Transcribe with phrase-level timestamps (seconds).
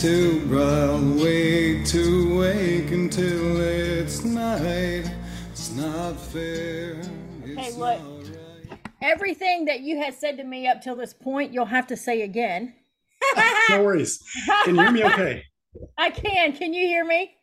[0.00, 5.04] too bright, wait to wake until it's night.
[5.50, 7.02] It's not fair.
[7.44, 8.00] It's Hey, look.
[8.00, 8.78] not right.
[9.02, 12.22] Everything that you had said to me up till this point, you'll have to say
[12.22, 12.74] again.
[13.68, 14.20] No worries.
[14.64, 15.44] Can you hear me okay?
[15.98, 16.54] I can.
[16.54, 17.34] Can you hear me?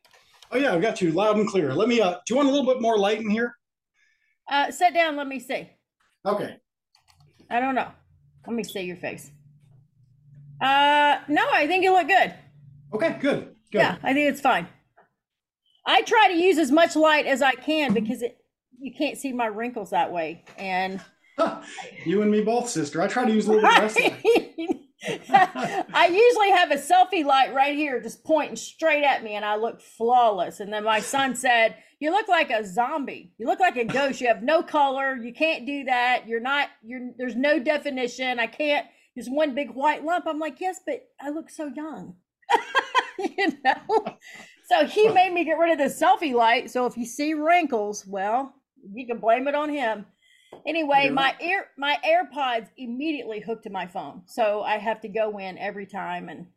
[0.52, 1.74] Oh yeah, I've got you loud and clear.
[1.76, 3.56] Let me uh do you want a little bit more light in here?
[4.52, 5.16] Uh, sit down.
[5.16, 5.70] Let me see.
[6.26, 6.58] Okay.
[7.52, 7.90] I don't know.
[8.46, 9.32] Let me see your face.
[10.60, 12.34] Uh, no, I think you look good.
[12.94, 13.56] Okay, good.
[13.72, 13.80] Good.
[13.80, 14.68] Yeah, I think it's fine.
[15.86, 18.38] I try to use as much light as I can because it
[18.80, 20.44] you can't see my wrinkles that way.
[20.58, 21.02] And
[22.06, 23.02] you and me both, sister.
[23.02, 23.98] I try to use a little bit less.
[25.94, 29.56] I usually have a selfie light right here just pointing straight at me and I
[29.56, 30.60] look flawless.
[30.60, 33.34] And then my son said, You look like a zombie.
[33.38, 34.22] You look like a ghost.
[34.22, 35.16] You have no color.
[35.16, 36.28] You can't do that.
[36.28, 38.40] You're not, you're there's no definition.
[38.40, 40.26] I can't, there's one big white lump.
[40.28, 42.16] I'm like, Yes, but I look so young.
[43.20, 44.18] you know?
[44.68, 46.70] So he made me get rid of the selfie light.
[46.70, 48.54] So if you see wrinkles, well,
[48.94, 50.06] you can blame it on him.
[50.66, 51.12] Anyway, Yeah.
[51.12, 54.24] my ear my AirPods immediately hooked to my phone.
[54.26, 56.48] So I have to go in every time and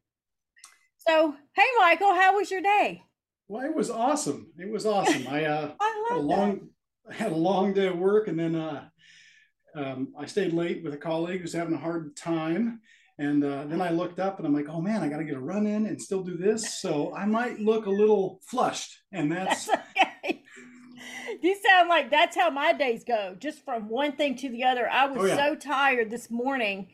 [0.99, 3.03] so hey Michael, how was your day?
[3.49, 4.53] Well, it was awesome.
[4.59, 5.27] It was awesome.
[5.29, 6.69] I uh I had a long
[7.09, 8.89] I had a long day of work and then uh
[9.75, 12.81] um, I stayed late with a colleague who's having a hard time.
[13.21, 15.37] And uh, then I looked up and I'm like, oh man, I got to get
[15.37, 16.81] a run in and still do this.
[16.81, 18.97] So I might look a little flushed.
[19.13, 19.83] And that's, That's
[20.25, 20.43] okay.
[21.43, 24.89] You sound like that's how my days go, just from one thing to the other.
[24.89, 25.37] I was Oh, yeah.
[25.37, 26.89] so tired this morning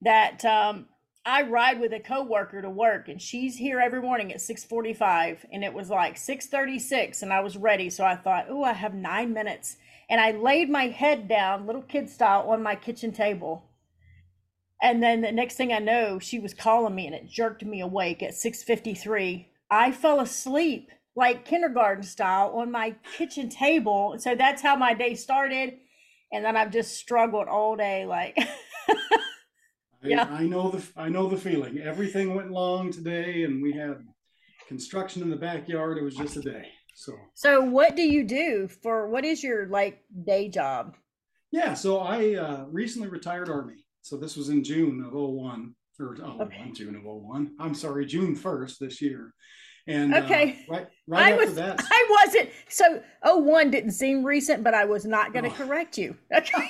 [0.00, 0.86] that um,
[1.26, 5.44] I ride with a coworker to work, and she's here every morning at six forty-five,
[5.52, 7.88] and it was like six thirty-six, and I was ready.
[7.90, 9.76] So I thought, oh, I have nine minutes,
[10.10, 13.65] and I laid my head down, little kid style, on my kitchen table.
[14.82, 17.80] And then the next thing I know, she was calling me, and it jerked me
[17.80, 19.48] awake at six fifty-three.
[19.70, 24.16] I fell asleep like kindergarten style on my kitchen table.
[24.18, 25.78] So that's how my day started.
[26.32, 28.04] And then I've just struggled all day.
[28.06, 28.36] Like,
[30.04, 30.24] I, Yeah.
[30.30, 31.78] I know the I know the feeling.
[31.78, 34.06] Everything went long today, and we had
[34.68, 35.98] construction in the backyard.
[35.98, 36.68] It was just a day.
[36.94, 40.96] So so what do you do for what is your like day job?
[41.50, 43.85] yeah, so I uh, recently retired Army.
[44.06, 46.70] So this was in June of 01, or oh, Okay.
[46.72, 47.56] June of 01.
[47.58, 49.34] I'm sorry, June 1st this year.
[49.88, 50.64] And uh, Okay.
[50.68, 51.84] right right I after was, that.
[51.90, 52.50] I wasn't.
[52.68, 55.54] So, 01 didn't seem recent, but I was not going to Oh.
[55.54, 56.16] correct you.
[56.32, 56.68] Okay.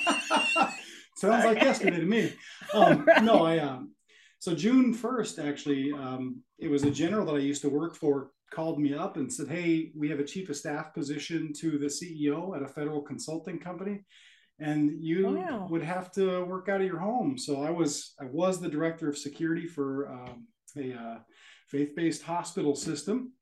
[1.17, 2.33] Sounds like yesterday to me.
[2.73, 3.23] Um, Right.
[3.23, 3.91] No, I um,
[4.39, 8.31] so June first actually, um, it was a general that I used to work for
[8.51, 11.85] called me up and said, "Hey, we have a chief of staff position to the
[11.87, 14.03] CEO at a federal consulting company,
[14.59, 15.67] and you Wow.
[15.69, 19.09] would have to work out of your home." So I was I was the director
[19.09, 21.17] of security for um, a uh,
[21.67, 23.33] faith-based hospital system.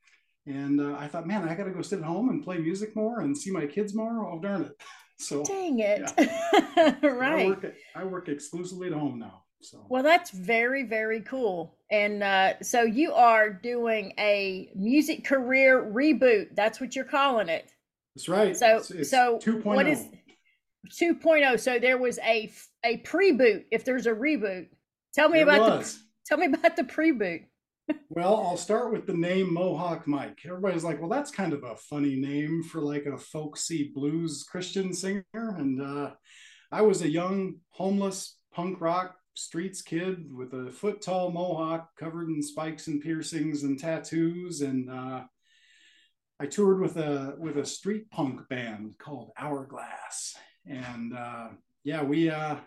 [0.48, 2.96] And uh, I thought, man, I got to go sit at home and play music
[2.96, 4.28] more and see my kids more.
[4.30, 4.72] Oh, darn it!
[5.18, 6.12] So Dang it.
[6.18, 7.48] I right.
[7.48, 9.46] work, I work exclusively at home now.
[9.62, 11.78] So Well, that's very, very cool.
[11.90, 16.54] And uh, so you are doing a music career reboot.
[16.54, 17.72] That's what you're calling it.
[18.14, 18.58] that's right.
[18.58, 19.64] So, It's- it's so 2.0.
[19.64, 20.06] what is
[20.90, 21.60] 2.0?
[21.60, 22.52] So there was a
[23.04, 23.66] pre-boot.
[23.72, 24.68] If there's a reboot,
[25.14, 25.96] tell me There about was.
[25.96, 27.42] the tell me about the pre-boot.
[28.10, 30.40] Well, I'll start with the name Mohawk Mike.
[30.44, 34.92] Everybody's like, well, that's kind of a funny name for like a folksy blues Christian
[34.92, 35.24] singer.
[35.34, 36.12] And uh,
[36.72, 42.30] I was a young, homeless punk rock streets kid with a foot tall mohawk covered
[42.30, 44.62] in spikes and piercings and tattoos.
[44.62, 45.24] And uh,
[46.40, 50.36] I toured with a with a street punk band called Hourglass.
[50.70, 51.50] And uh,
[51.84, 52.58] yeah, we uh,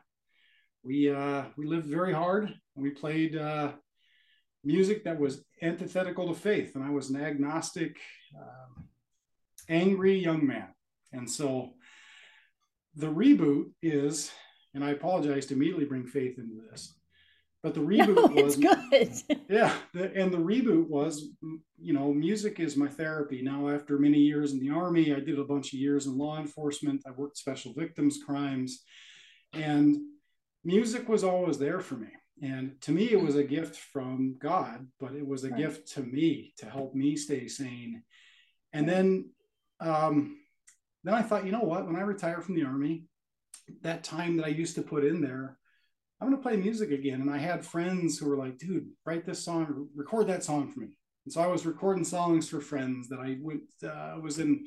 [0.82, 2.44] we uh, we lived very hard.
[2.44, 3.37] And we played.
[3.37, 3.73] Uh,
[4.64, 7.96] music that was antithetical to faith and i was an agnostic
[8.37, 8.88] um,
[9.69, 10.69] angry young man
[11.12, 11.70] and so
[12.96, 14.31] the reboot is
[14.75, 16.98] and i apologize to immediately bring faith into this
[17.62, 19.40] but the reboot No, was good.
[19.49, 21.28] yeah the, and the reboot was,
[21.81, 23.43] you know music is my therapy.
[23.43, 26.38] Now after many years in the army i did a bunch of years in law
[26.38, 27.02] enforcement.
[27.06, 28.82] I worked special victims crimes.
[29.52, 29.96] And
[30.64, 32.08] music was always there for me.
[32.43, 35.58] And to me it was a gift from god but it was a Right.
[35.62, 38.02] gift to me to help me stay sane.
[38.72, 39.31] And then
[39.81, 40.37] um
[41.04, 41.87] then i thought you know what?
[41.87, 43.04] When i retire from the army
[43.82, 45.57] that time that i used to put in there
[46.20, 49.25] i'm going to play music again and i had friends who were like dude write
[49.25, 53.09] this song record that song for me and so i was recording songs for friends
[53.09, 54.65] that i went uh, was in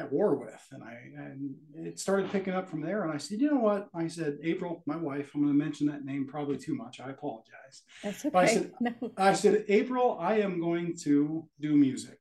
[0.00, 0.66] at war with.
[0.72, 3.02] And I and it started picking up from there.
[3.02, 3.88] And I said, you know what?
[3.94, 7.00] I said, April, my wife, I'm going to mention that name probably too much.
[7.00, 7.82] I apologize.
[8.02, 8.38] That's okay.
[8.38, 8.92] I said, no.
[9.16, 12.18] I said, April, I am going to do music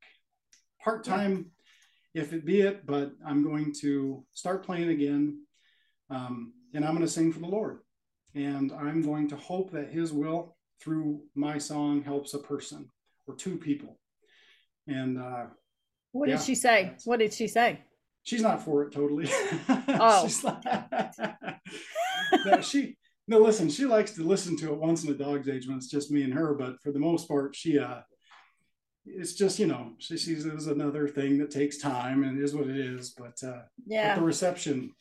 [0.82, 1.52] part time,
[2.14, 2.22] yeah.
[2.22, 5.46] if it be it, but I'm going to start playing again.
[6.10, 7.80] Um, and I'm going to sing for the Lord.
[8.36, 12.90] And I'm going to hope that His will through my song helps a person
[13.28, 14.00] or two people.
[14.88, 15.46] And uh,
[16.12, 16.94] what did she say?
[17.06, 17.82] What did she say?
[18.24, 19.30] She's not for it totally.
[20.02, 20.30] Oh,
[22.46, 22.96] like, she
[23.28, 23.70] no listen.
[23.70, 26.24] She likes to listen to it once in a dog's age when it's just me
[26.24, 26.54] and her.
[26.54, 28.00] But for the most part, she uh,
[29.06, 32.56] it's just you know she sees it as another thing that takes time and is
[32.56, 33.14] what it is.
[33.18, 34.94] But uh, yeah, but the reception.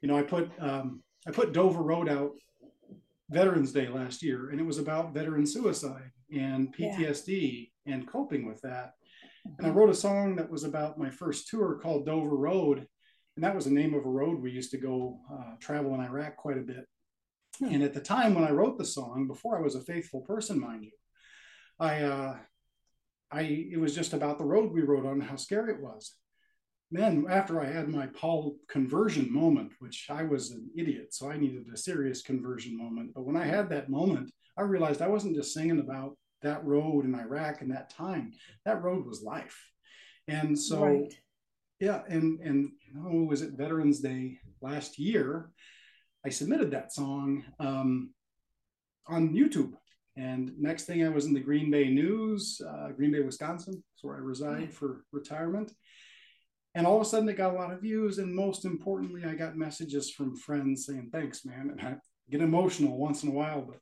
[0.00, 2.32] You know, I put um, I put Dover Road out
[3.30, 7.94] Veterans Day last year, and it was about veteran suicide and PTSD yeah.
[7.94, 8.94] and coping with that.
[9.58, 12.86] And I wrote a song that was about my first tour called Dover Road.
[13.36, 16.00] And that was the name of a road we used to go uh, travel in
[16.00, 16.86] Iraq quite a bit.
[17.58, 17.66] Hmm.
[17.66, 20.60] And at the time when I wrote the song, before I was a faithful person,
[20.60, 20.90] mind you,
[21.78, 22.36] I, uh,
[23.30, 26.14] I, it was just about the road we rode on, how scary it was.
[26.90, 31.36] Then, after I had my Paul conversion moment, which I was an idiot, so I
[31.36, 33.12] needed a serious conversion moment.
[33.14, 37.04] But when I had that moment, I realized I wasn't just singing about that road
[37.04, 38.32] in Iraq and that time,
[38.64, 39.58] that road was life.
[40.28, 41.14] And so, right.
[41.80, 42.70] yeah, and and
[43.04, 45.50] oh, was it Veterans Day last year?
[46.24, 48.10] I submitted that song um,
[49.06, 49.72] on YouTube.
[50.16, 54.02] And next thing I was in the Green Bay News, uh, Green Bay, Wisconsin, is
[54.02, 55.72] where I reside for retirement.
[56.78, 58.18] And all of a sudden, it got a lot of views.
[58.18, 61.96] And most importantly, I got messages from friends saying, "Thanks, man." And I
[62.30, 63.80] get emotional once in a while, but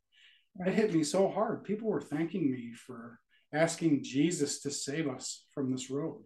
[0.59, 0.69] Right.
[0.69, 1.65] It hit me so hard.
[1.65, 3.19] People were thanking me for
[3.53, 6.25] asking Jesus to save us from this road.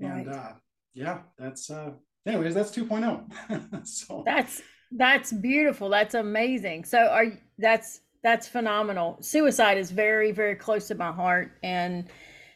[0.00, 0.36] And right.
[0.36, 0.52] uh,
[0.94, 1.92] yeah, that's uh
[2.26, 3.86] anyways, that's 2.0.
[3.86, 5.88] so that's that's beautiful.
[5.88, 6.84] That's amazing.
[6.84, 7.26] So are
[7.58, 9.18] that's that's phenomenal.
[9.20, 11.52] Suicide is very, very close to my heart.
[11.62, 12.06] And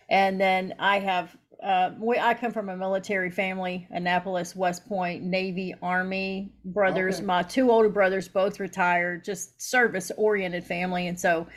[0.08, 5.25] and then I have uh, we, I come from a military family, Annapolis, West Point,
[5.25, 7.16] Navy, Army brothers.
[7.16, 7.26] Okay.
[7.26, 11.08] My two older brothers both retired, just service oriented family.
[11.08, 11.49] And so,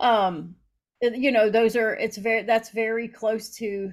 [0.00, 0.56] um,
[1.00, 3.92] you know, those are, it's very, that's very close to,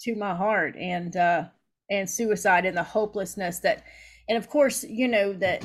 [0.00, 1.44] to my heart and, uh,
[1.90, 3.84] and suicide and the hopelessness that,
[4.28, 5.64] and of course, you know, that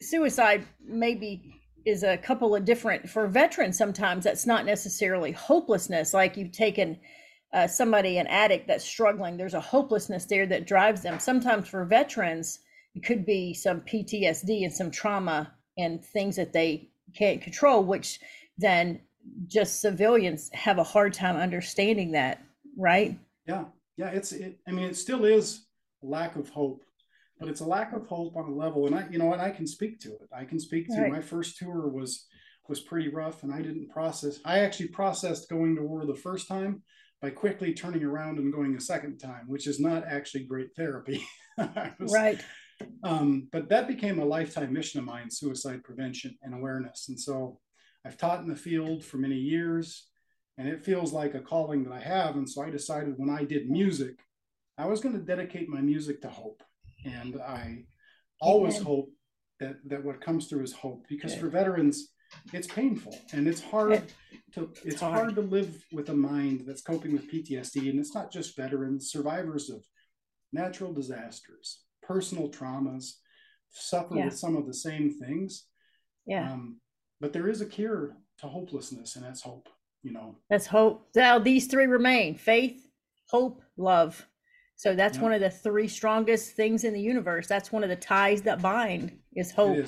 [0.00, 6.14] suicide maybe is a couple of different, for veterans, sometimes that's not necessarily hopelessness.
[6.14, 7.00] Like you've taken,
[7.52, 11.18] uh, somebody, an addict that's struggling, there's a hopelessness there that drives them.
[11.18, 12.60] Sometimes for veterans,
[12.94, 18.20] it could be some PTSD and some trauma and things that they can't control, which
[18.58, 19.00] then
[19.46, 22.42] just civilians have a hard time understanding that,
[22.76, 23.18] right?
[23.46, 23.64] Yeah,
[23.96, 24.08] yeah.
[24.08, 25.66] It's, it, I mean, it still is
[26.02, 26.84] lack of hope,
[27.38, 29.50] but it's a lack of hope on a level, and I, you know, what I
[29.50, 30.28] can speak to it.
[30.34, 31.12] I can speak to right.
[31.12, 32.26] my first tour was
[32.68, 34.38] was pretty rough, and I didn't process.
[34.44, 36.82] I actually processed going to war the first time
[37.22, 41.24] by quickly turning around and going a second time, which is not actually great therapy.
[41.56, 42.40] was, right.
[43.04, 47.08] Um, but that became a lifetime mission of mine suicide prevention and awareness.
[47.08, 47.60] And so
[48.04, 50.08] I've taught in the field for many years,
[50.58, 52.34] and it feels like a calling that I have.
[52.34, 54.16] And so I decided when I did music,
[54.76, 56.62] I was going to dedicate my music to hope.
[57.04, 57.84] And I
[58.40, 58.86] always Amen.
[58.86, 59.10] hope
[59.60, 62.08] that, that what comes through is hope because for veterans,
[62.52, 64.02] it's painful and it's hard
[64.54, 65.34] to it's hard.
[65.34, 69.70] to live with a mind that's coping with PTSD and it's not just veterans survivors
[69.70, 69.84] of
[70.52, 73.14] natural disasters personal traumas
[73.70, 74.26] suffer yeah.
[74.26, 75.66] with some of the same things.
[76.26, 76.52] Yeah.
[76.52, 76.80] Um,
[77.20, 79.68] but there is a cure to hopelessness and that's hope
[80.02, 80.36] you know.
[80.50, 81.08] That's hope.
[81.14, 82.86] Now these three remain faith
[83.28, 84.26] hope love.
[84.76, 85.22] So that's yeah.
[85.22, 87.46] one of the three strongest things in the universe.
[87.46, 89.78] That's one of the ties that bind is hope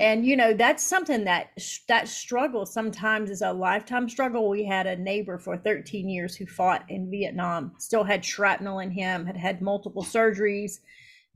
[0.00, 1.50] And you know that's something that
[1.86, 4.48] that struggle sometimes is a lifetime struggle.
[4.48, 8.90] We had a neighbor for 13 years who fought in Vietnam, still had shrapnel in
[8.90, 10.80] him, had had multiple surgeries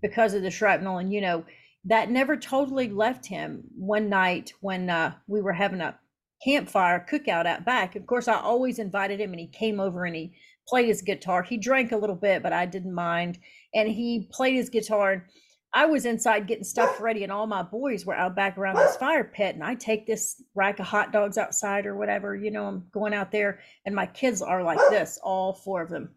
[0.02, 1.44] because of the shrapnel, and you know
[1.84, 3.62] that never totally left him.
[3.76, 5.98] One night when uh, we were having a
[6.44, 10.16] campfire cookout out back, of course I always invited him, and he came over and
[10.16, 10.34] he
[10.66, 11.44] played his guitar.
[11.44, 13.38] He drank a little bit, but I didn't mind,
[13.72, 15.12] and he played his guitar.
[15.12, 15.22] And,
[15.72, 18.96] I was inside getting stuff ready, and all my boys were out back around this
[18.96, 19.54] fire pit.
[19.54, 23.14] And I take this rack of hot dogs outside or whatever, you know, I'm going
[23.14, 26.10] out there, and my kids are like this, all four of them.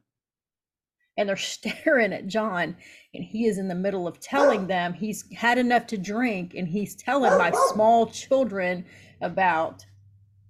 [1.17, 2.75] And they're staring at John,
[3.13, 6.67] and he is in the middle of telling them he's had enough to drink, and
[6.67, 8.86] he's telling my small children
[9.22, 9.86] about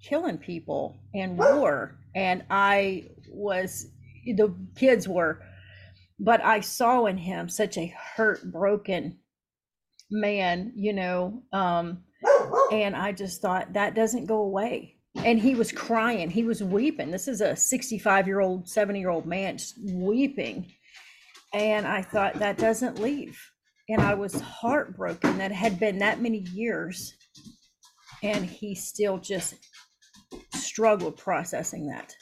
[0.02, 1.98] killing people and war.
[2.16, 3.88] And I was,
[4.26, 5.42] the kids were
[6.20, 9.20] but I saw in him such a hurt, broken
[10.12, 12.04] man, you know, um,
[12.72, 14.98] and I just thought that doesn't go away.
[15.16, 17.12] And he was crying, he was weeping.
[17.12, 19.58] This is a 65 year old, 70 year old man
[19.92, 20.72] weeping.
[21.54, 23.40] And I thought that doesn't leave.
[23.90, 27.14] And I was heartbroken that had been that many years
[28.24, 29.56] and he still just
[30.56, 32.16] struggled processing that.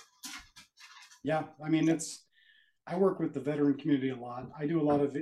[1.23, 2.25] Yeah, I mean, it's,
[2.87, 4.49] I work with the veteran community a lot.
[4.57, 5.15] I do a lot of.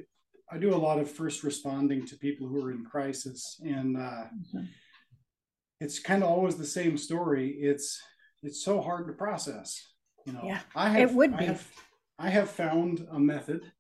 [0.52, 4.26] I do a lot of first responding to people who are in crisis, and uh,
[4.56, 4.68] Mhm.
[5.80, 7.50] it's kind of always the same story.
[7.60, 8.02] It's
[8.42, 9.94] it's so hard to process.
[10.26, 11.46] You know, Yeah, I have, would I be.
[11.46, 11.68] have,
[12.18, 13.72] I have found a method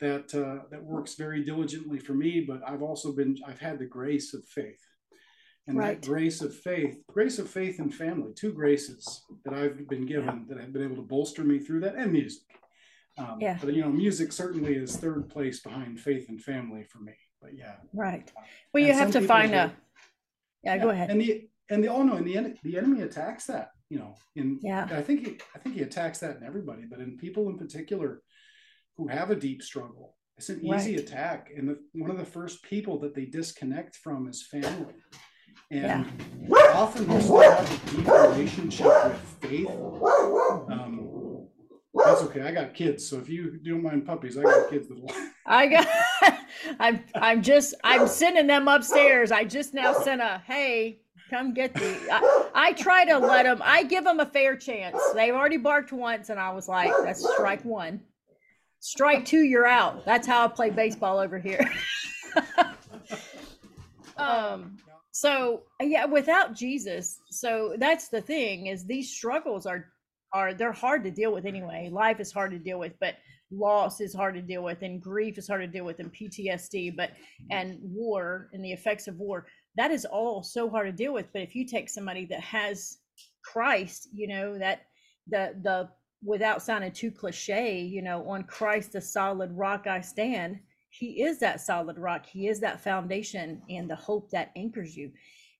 [0.00, 3.86] that uh, that works very diligently for me, but I've also been I've had the
[3.86, 4.82] grace of faith,
[5.66, 6.00] and Right.
[6.00, 10.46] that grace of faith, grace of faith and family, two graces that I've been given
[10.48, 12.42] that have been able to bolster me through that, and music.
[13.18, 13.58] Um, Yeah.
[13.60, 17.12] But you know, music certainly is third place behind faith and family for me.
[17.40, 18.30] But yeah, Right.
[18.72, 19.74] Well, And you have to find a,
[20.62, 21.10] yeah, go ahead.
[21.10, 23.70] And the and the oh no, and the en- the enemy attacks that.
[23.88, 24.88] You know, in Yeah.
[24.90, 28.22] I think he, I think he attacks that in everybody, but in people in particular
[28.96, 31.00] who have a deep struggle, it's an easy Right.
[31.04, 31.50] attack.
[31.56, 34.94] And the, one of the first people that they disconnect from is family.
[35.70, 36.06] And
[36.48, 36.72] Yeah.
[36.74, 39.68] often have a deep relationship with faith.
[39.68, 41.05] Um,
[42.18, 42.42] that's okay.
[42.42, 44.88] I got kids, so if you don't mind puppies, I got kids.
[45.46, 45.88] I got,
[46.80, 49.30] I'm, I'm just, I'm sending them upstairs.
[49.30, 53.60] I just now sent a, hey, come get the, I, I try to let them,
[53.64, 54.98] I give them a fair chance.
[55.14, 58.00] They've already barked once and I was like, that's strike one.
[58.80, 60.04] Strike two, you're out.
[60.04, 61.68] That's how I play baseball over here.
[64.16, 64.76] um,
[65.10, 69.86] so yeah, without Jesus, so that's the thing is these struggles are,
[70.32, 71.88] are, they're hard to deal with anyway.
[71.92, 73.16] Life is hard to deal with, but
[73.50, 76.96] loss is hard to deal with and grief is hard to deal with and PTSD
[76.96, 77.46] but mm-hmm.
[77.52, 79.46] and war and the effects of war.
[79.76, 82.98] That is all so hard to deal with but if you take somebody that has
[83.44, 84.86] Christ you know that
[85.28, 85.88] the the
[86.24, 90.58] without sounding too cliche you know on Christ the solid rock I stand
[90.98, 92.24] he is that solid rock.
[92.24, 95.12] He is that foundation and the hope that anchors you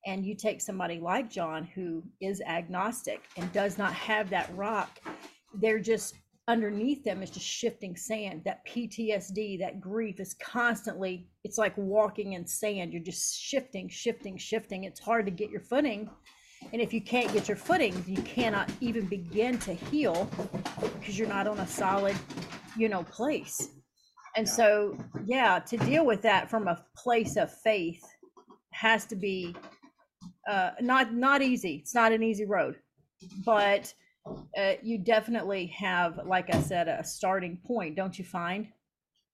[0.07, 4.99] and you take somebody like John who is agnostic and does not have that rock
[5.53, 6.15] they're just
[6.47, 8.41] underneath them is just shifting sand.
[8.45, 12.93] That ptsd that grief is constantly it's like walking in sand.
[12.93, 14.85] You're just shifting shifting shifting.
[14.85, 16.09] It's hard to get your footing.
[16.73, 20.29] And if you can't get your footing you cannot even begin to heal
[20.99, 22.15] because you're not on a solid
[22.77, 23.69] you know place.
[24.35, 28.03] And so yeah to deal with that from a place of faith
[28.71, 29.55] has to be
[30.47, 32.75] uh not not easy it's not an easy road
[33.45, 33.93] but
[34.57, 38.67] uh, you definitely have, like I said, a starting point, don't you find?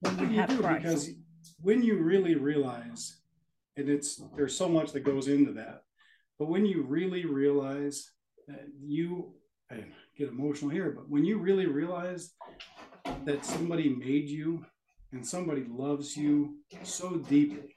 [0.02, 0.84] When you You have do, Christ.
[0.84, 1.10] because
[1.62, 3.18] when you really realize,
[3.78, 5.84] and it's there's so much that goes into that,
[6.38, 8.12] but when you really realize
[8.48, 9.34] that you
[9.72, 9.84] I
[10.18, 12.34] get emotional here, but when you really realize
[13.26, 14.66] that somebody made you
[15.12, 17.73] and somebody loves you so deeply,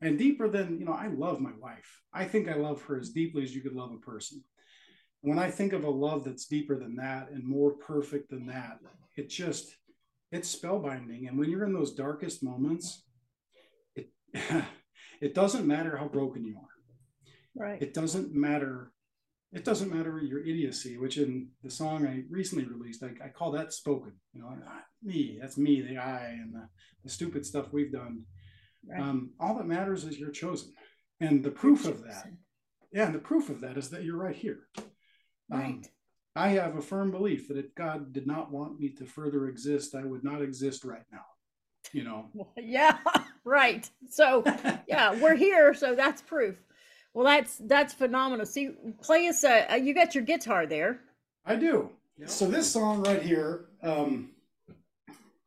[0.00, 2.02] and deeper than you know, I love my wife.
[2.12, 4.42] I think I love her as deeply as you could love a person.
[5.22, 8.78] When I think of a love that's deeper than that and more perfect than that,
[9.16, 9.76] it just
[10.32, 13.04] it's spellbinding and when you're in those darkest moments
[13.94, 14.10] it
[15.20, 17.82] it doesn't matter how broken you are right.
[17.82, 18.92] it doesn't matter
[19.52, 23.50] it doesn't matter your idiocy which in the song i recently released i, I call
[23.52, 26.68] that spoken you know ah, me that's me the i and the,
[27.02, 28.22] the stupid stuff we've done
[28.88, 29.00] right.
[29.00, 30.72] um, all that matters is you're chosen
[31.20, 32.26] and the proof of that
[32.92, 34.60] yeah and the proof of that is that you're right here
[35.52, 35.86] Um, Right.
[36.36, 39.96] I have a firm belief that if God did not want me to further exist,
[39.96, 41.24] I would not exist right now.
[41.92, 42.98] You know, yeah.
[43.44, 43.90] Right.
[44.08, 44.44] So
[44.86, 46.54] yeah, we're here, so that's proof.
[47.14, 48.46] Well, that's that's phenomenal.
[48.46, 48.70] See,
[49.02, 49.72] play us a.
[49.72, 51.00] uh, You got your guitar there.
[51.44, 51.90] I do.
[52.26, 54.30] So this song right here, um,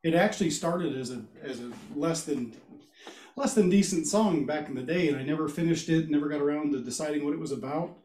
[0.03, 2.53] it actually started as a as a less than
[3.35, 6.09] less than decent song back in the day, and I never finished it.
[6.09, 7.97] Never got around to deciding what it was about.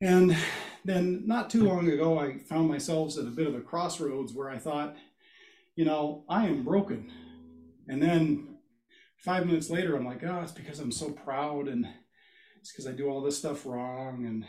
[0.00, 0.36] And
[0.84, 4.50] then not too long ago, I found myself at a bit of a crossroads where
[4.50, 4.96] I thought,
[5.76, 7.12] you know, I am broken.
[7.88, 8.58] And then
[9.18, 11.86] five minutes later, I'm like, oh, it's because I'm so proud, and
[12.60, 14.44] it's because I do all this stuff wrong, and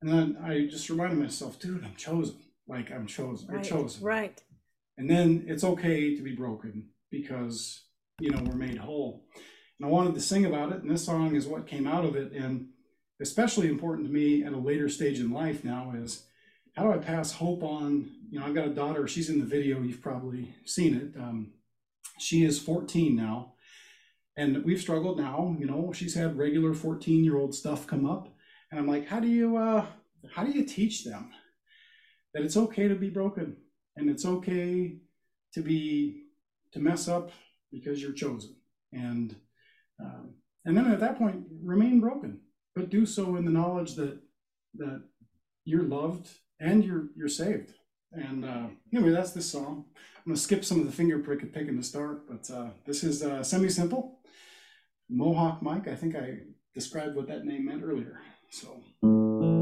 [0.00, 2.36] and then I just reminded myself, dude, I'm chosen.
[2.68, 3.48] Like I'm chosen.
[3.48, 3.64] Right.
[3.64, 4.04] chosen.
[4.04, 4.42] Right.
[4.96, 7.87] And then it's okay to be broken because
[8.20, 9.24] you know we're made whole.
[9.78, 12.16] And I wanted to sing about it, and this song is what came out of
[12.16, 12.32] it.
[12.32, 12.68] And
[13.20, 16.24] especially important to me at a later stage in life now is
[16.76, 18.10] how do I pass hope on?
[18.30, 19.06] You know, I've got a daughter.
[19.08, 19.80] She's in the video.
[19.80, 21.20] You've probably seen it.
[21.20, 21.52] Um,
[22.18, 23.54] she is 14 now,
[24.36, 25.56] and we've struggled now.
[25.58, 28.28] You know, she's had regular 14 year old stuff come up,
[28.70, 29.86] and I'm like, how do you uh,
[30.34, 31.30] how do you teach them
[32.34, 33.56] that it's okay to be broken
[33.96, 34.96] and it's okay
[35.54, 36.24] to be
[36.72, 37.30] to mess up
[37.70, 38.56] because you're chosen.
[38.92, 39.36] And
[40.00, 40.34] um,
[40.64, 42.40] and then at that point remain broken
[42.74, 44.18] but do so in the knowledge that
[44.76, 45.02] that
[45.64, 46.28] you're loved
[46.60, 47.72] and you're you're saved.
[48.12, 49.86] And uh, anyway that's this song.
[50.28, 53.22] I'm to skip some of the finger prick picking to start but uh, this is
[53.22, 54.20] uh, semi simple
[55.08, 56.40] mohawk mike i think i
[56.74, 58.20] described what that name meant earlier
[58.50, 59.57] so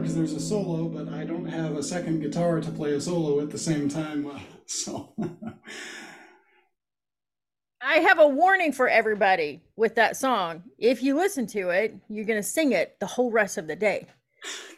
[0.00, 3.40] because there's a solo, but I don't have a second guitar to play a solo
[3.40, 4.26] at the same time.
[4.26, 5.14] Uh, so,
[7.82, 10.64] I have a warning for everybody with that song.
[10.78, 13.76] If you listen to it, you're going to sing it the whole rest of the
[13.76, 14.06] day.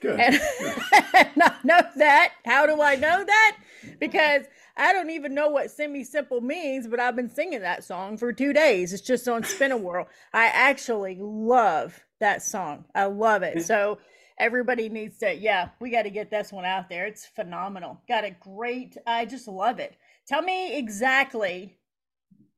[0.00, 0.18] good.
[0.18, 0.34] And,
[1.14, 2.32] and I know that.
[2.44, 3.56] How do I know that?
[3.98, 4.44] Because
[4.76, 8.32] I don't even know what semi simple means, but I've been singing that song for
[8.32, 8.92] two days.
[8.92, 10.08] It's just on Spin a Whirl.
[10.32, 12.84] I actually love that song.
[12.94, 13.64] I love it.
[13.64, 13.98] So
[14.38, 17.06] everybody needs to, yeah, we got to get this one out there.
[17.06, 18.00] It's phenomenal.
[18.08, 19.96] Got a great, I just love it.
[20.26, 21.76] Tell me exactly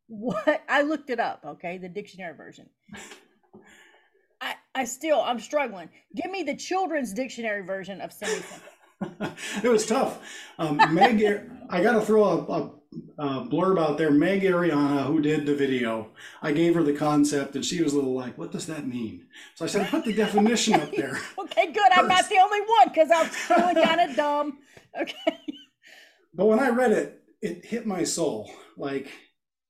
[0.06, 1.78] what I looked it up, okay?
[1.78, 2.68] The dictionary version.
[4.40, 5.88] I, I still I'm struggling.
[6.14, 8.42] Give me the children's dictionary version of semi.
[9.62, 10.18] it was tough.
[10.58, 11.22] Um, Meg,
[11.68, 12.70] I got to throw a, a,
[13.18, 14.10] a blurb out there.
[14.10, 16.10] Meg Ariana, who did the video,
[16.42, 19.26] I gave her the concept and she was a little like, what does that mean?
[19.54, 21.18] So I said, put the definition up there.
[21.38, 21.92] Okay, good.
[21.92, 24.58] I'm not the only one because I'm feeling kind of dumb.
[25.00, 25.40] Okay.
[26.32, 28.48] But when I read it, it hit my soul.
[28.76, 29.08] Like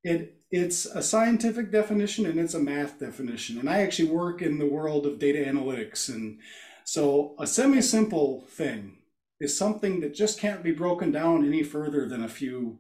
[0.03, 3.59] it, it's a scientific definition and it's a math definition.
[3.59, 6.11] And I actually work in the world of data analytics.
[6.11, 6.41] And
[6.85, 8.99] so a semi-simple thing
[9.41, 12.79] is something that just can't be broken down any further than a few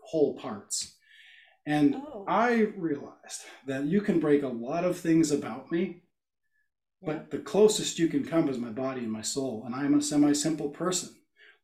[0.00, 0.96] whole parts.
[1.64, 2.24] And Oh.
[2.28, 6.02] I realized that you can break a lot of things about me,
[7.02, 9.64] but the closest you can come is my body and my soul.
[9.66, 11.10] And I'm a semi simple person.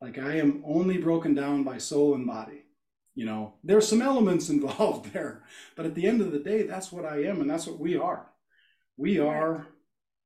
[0.01, 2.65] Like I am only broken down by soul and body.
[3.15, 5.45] You know, there's some elements involved there,
[5.77, 7.97] but at the end of the day, that's what I am and that's what we
[7.97, 8.29] are.
[8.97, 9.69] We are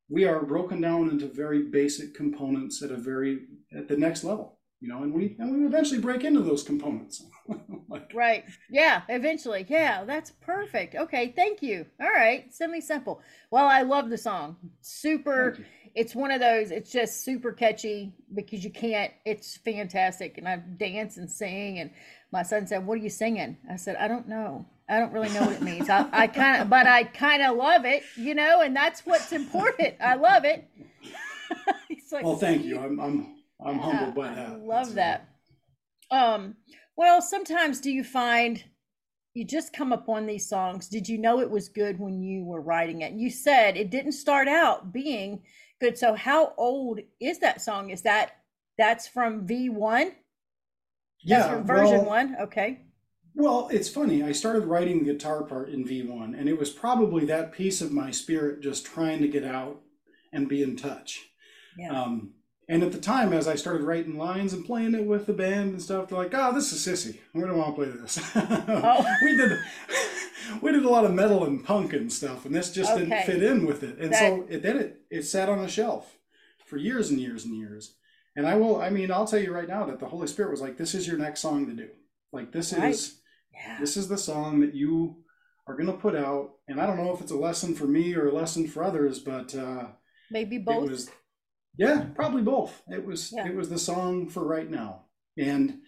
[0.09, 3.39] we are broken down into very basic components at a very
[3.75, 7.23] at the next level, you know, and we and we eventually break into those components.
[7.89, 8.45] like, Right.
[8.69, 9.01] Yeah.
[9.09, 9.65] Eventually.
[9.69, 10.03] Yeah.
[10.05, 10.95] That's perfect.
[10.95, 11.33] Okay.
[11.35, 11.85] Thank you.
[12.01, 12.53] All right.
[12.53, 13.21] Semi simple.
[13.51, 14.57] Well, I love the song.
[14.81, 15.57] Super.
[15.95, 16.69] It's one of those.
[16.69, 19.11] It's just super catchy because you can't.
[19.25, 21.79] It's fantastic, and I dance and sing.
[21.79, 21.89] And
[22.31, 24.65] my son said, "What are you singing?" I said, "I don't know.
[24.89, 25.89] I don't really know what it means.
[25.89, 29.31] I, I kind of, but I kind of love it, you know, and that's what's
[29.31, 29.95] important.
[30.01, 30.67] I love it."
[31.89, 32.79] He's like, well, thank you.
[32.79, 33.35] I'm I'm
[33.65, 34.59] I'm humbled by I that.
[34.59, 35.29] love So, that.
[36.11, 36.55] Um,
[36.95, 38.63] well, sometimes do you find
[39.33, 40.87] you just come upon these songs?
[40.87, 43.13] Did you know it was good when you were writing it?
[43.13, 45.43] You said it didn't start out being
[45.79, 45.97] good.
[45.97, 47.89] So how old is that song?
[47.91, 48.31] Is that
[48.77, 50.11] that's from V1?
[51.27, 52.35] Yeah, from version well, one?
[52.41, 52.81] Okay.
[53.35, 54.23] Well, it's funny.
[54.23, 57.91] I started writing the guitar part in V1, and it was probably that piece of
[57.91, 59.81] my spirit just trying to get out
[60.33, 61.29] and be in touch.
[61.77, 61.91] Yeah.
[62.01, 62.33] Um,
[62.69, 65.71] and at the time, as I started writing lines and playing it with the band
[65.73, 67.19] and stuff, they're like, "Oh, this is sissy.
[67.33, 69.05] We don't want to play this." Oh.
[69.21, 69.59] we did,
[70.61, 73.05] we did a lot of metal and punk and stuff, and this just Okay.
[73.05, 73.97] didn't fit in with it.
[73.99, 76.17] And That- so it then it it sat on a shelf
[76.65, 77.96] for years and years and years.
[78.37, 80.61] And I will, I mean, I'll tell you right now that the Holy Spirit was
[80.61, 81.89] like, "This is your next song to do.
[82.31, 82.91] Like this Right.
[82.93, 83.19] is."
[83.53, 83.79] yeah.
[83.79, 85.23] this is the song that you
[85.65, 88.13] are going to put out and i don't know if it's a lesson for me
[88.13, 89.87] or a lesson for others but uh
[90.29, 90.89] Maybe both.
[90.91, 91.09] was
[91.77, 93.47] yeah probably both it was Yeah.
[93.47, 95.05] it was the song for right now
[95.37, 95.79] and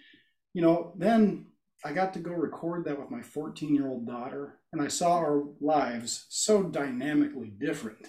[0.54, 1.46] you know then
[1.86, 5.18] i got to go record that with my 14 year old daughter and i saw
[5.18, 8.08] our lives so dynamically different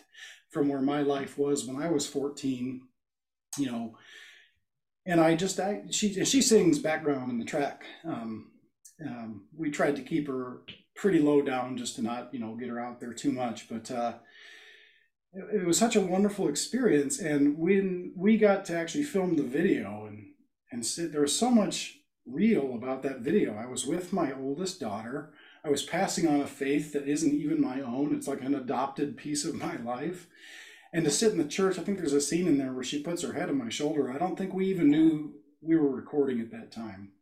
[0.51, 2.81] from where my life was when i was 14
[3.59, 3.95] you know
[5.07, 8.51] and i just i she she sings background in the track um
[9.05, 10.63] um, we tried to keep her
[10.95, 13.69] pretty low down just to not, you know, get her out there too much.
[13.69, 14.15] But uh,
[15.33, 17.19] it, it was such a wonderful experience.
[17.19, 20.27] And when we got to actually film the video, and
[20.73, 23.57] and sit, there was so much real about that video.
[23.57, 25.33] I was with my oldest daughter.
[25.65, 28.15] I was passing on a faith that isn't even my own.
[28.15, 30.27] It's like an adopted piece of my life.
[30.93, 33.03] And to sit in the church, I think there's a scene in there where she
[33.03, 34.11] puts her head on my shoulder.
[34.11, 37.13] I don't think we even knew we were recording at that time.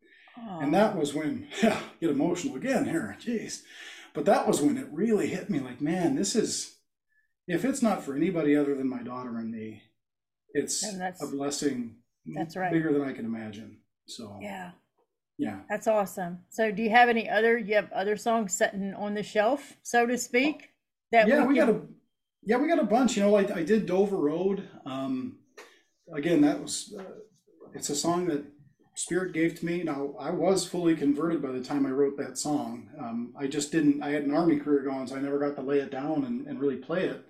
[0.61, 3.63] And that was when, yeah, get emotional again here, jeez.
[4.15, 6.77] But that was when it really hit me like, man, this is,
[7.47, 9.83] if it's not for anybody other than my daughter and me,
[10.53, 12.73] it's And a blessing that's right.
[12.73, 13.79] bigger than I can imagine.
[14.07, 14.71] So, yeah.
[15.37, 15.61] yeah.
[15.69, 16.39] That's awesome.
[16.49, 17.59] So, do you have any other?
[17.59, 20.71] You have other songs sitting on the shelf, so to speak.
[21.13, 21.81] That yeah, we, can, got a,
[22.43, 23.17] yeah, we got a bunch.
[23.17, 24.69] You know, I, I did Dover Road.
[24.87, 25.39] Um,
[26.15, 27.03] again, that was, uh,
[27.75, 28.45] it's a song that
[28.95, 29.83] Spirit gave to me.
[29.83, 32.91] Now, I was fully converted by the time I wrote that song.
[32.99, 35.63] Um, I just didn't, I had an army career going, so I never got to
[35.63, 37.25] lay it down and, and really play it.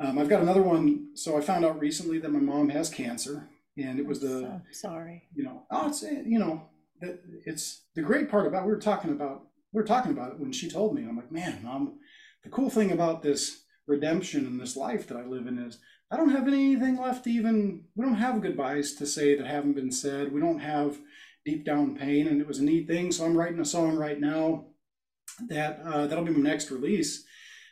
[0.00, 1.10] Um, I've got another one.
[1.14, 4.60] So I found out recently that my mom has cancer, and it was the, So
[4.72, 5.28] sorry.
[5.34, 6.62] you know, oh, it's, eh, you know,
[7.00, 10.40] that it's the great part about, we were talking about, we were talking about it
[10.40, 11.98] when she told me, I'm like, man, mom,
[12.42, 15.78] the cool thing about this redemption in this life that I live in is
[16.10, 19.72] I don't have anything left to even, we don't have goodbyes to say that haven't
[19.74, 20.32] been said.
[20.32, 20.98] We don't have
[21.44, 22.26] deep down pain.
[22.28, 23.10] And it was a neat thing.
[23.12, 24.66] So I'm writing a song right now
[25.48, 27.24] that, uh, that'll be my next release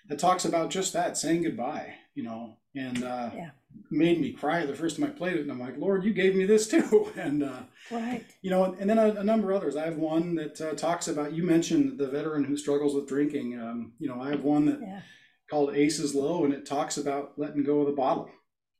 [0.08, 3.50] that talks about just that, saying goodbye, you know, and, uh, Yeah.
[3.90, 5.42] made me cry the first time I played it.
[5.42, 7.12] And I'm like, Lord, you gave me this too.
[7.16, 8.24] And, uh, Right.
[8.40, 9.76] you know, and then a, a number of others.
[9.76, 11.34] I have one that uh, talks about.
[11.34, 13.60] You mentioned the veteran who struggles with drinking.
[13.60, 15.02] Um, you know, I have one that Yeah.
[15.50, 18.30] Called "Aces Low," and it talks about letting go of the bottle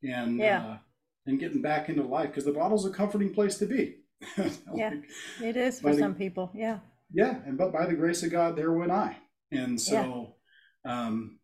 [0.03, 0.65] and Yeah.
[0.65, 0.77] uh,
[1.27, 3.97] and getting back into life because the bottle's a comforting place to be.
[4.73, 4.93] Yeah.
[5.43, 6.51] It is for it- some people.
[6.55, 6.79] Yeah.
[7.13, 9.17] yeah, and but by the grace of God, there went I.
[9.51, 10.35] And so,
[10.85, 11.39] um,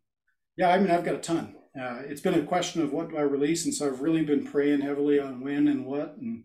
[0.56, 1.54] yeah, I mean, I've got a ton.
[1.78, 4.44] Uh, it's been a question of what do I release, and so I've really been
[4.46, 6.44] praying heavily on when and what, and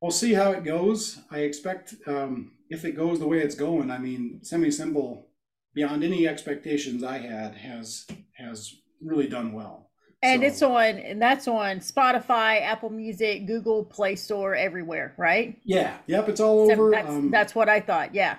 [0.00, 1.18] we'll see how it goes.
[1.30, 5.29] I expect um, if it goes the way it's going, I mean, semi simple
[5.74, 8.06] beyond any expectations I had has
[8.36, 9.90] has really done well.
[10.22, 15.58] And So- it's on, and that's on Spotify, Apple Music, Google Play Store, everywhere, right?
[15.64, 16.90] yeah, yep, it's all So over.
[16.90, 18.14] that's um, that's what I thought.
[18.14, 18.38] Yeah.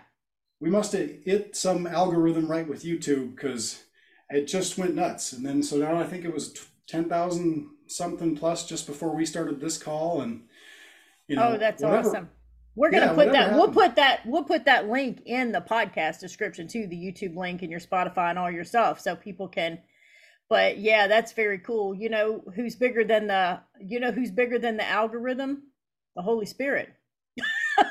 [0.60, 3.84] we must have hit some algorithm right with YouTube because
[4.30, 5.34] it just went nuts.
[5.34, 6.54] And then so now I think it was
[6.88, 10.44] ten thousand something plus just before we started this call, and
[11.28, 12.30] you know, oh, that's whatever- awesome.
[12.76, 13.54] We're gonna Yeah, put that.
[13.54, 14.26] We'll put that.
[14.26, 18.30] We'll put that link in the podcast description too, the YouTube link and your Spotify
[18.30, 19.80] and all your stuff, so people can.
[20.50, 21.94] But yeah, that's very cool.
[21.96, 23.60] You know who's bigger than the?
[23.80, 25.64] You know who's bigger than the algorithm?
[26.16, 26.94] The Holy Spirit.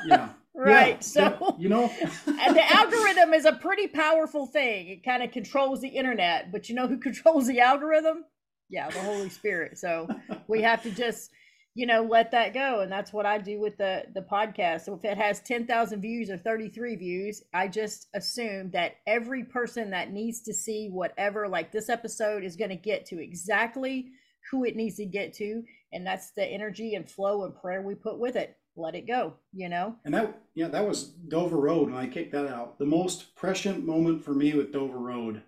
[0.05, 0.95] Yeah, Right.
[0.95, 1.55] Yeah, so.
[1.59, 1.83] you know,
[2.27, 4.89] and the algorithm is a pretty powerful thing.
[4.89, 8.25] It kind of controls the internet, but you know who controls the algorithm?
[8.69, 9.77] Yeah, the Holy Spirit.
[9.79, 10.07] So
[10.47, 11.31] we have to just
[11.73, 12.81] you know, let that go.
[12.81, 14.81] And that's what I do with the the podcast.
[14.81, 19.89] So if it has 10,000 views or 33 views, I just assume that every person
[19.91, 24.11] that needs to see whatever like this episode is going to get to exactly
[24.49, 27.95] who it needs to get to, and that's the energy and flow and prayer we
[27.95, 28.57] put with it.
[28.75, 29.95] Let it go, you know.
[30.05, 32.79] And that, yeah, that was Dover Road when I kicked that out.
[32.79, 35.41] The most prescient moment for me with Dover Road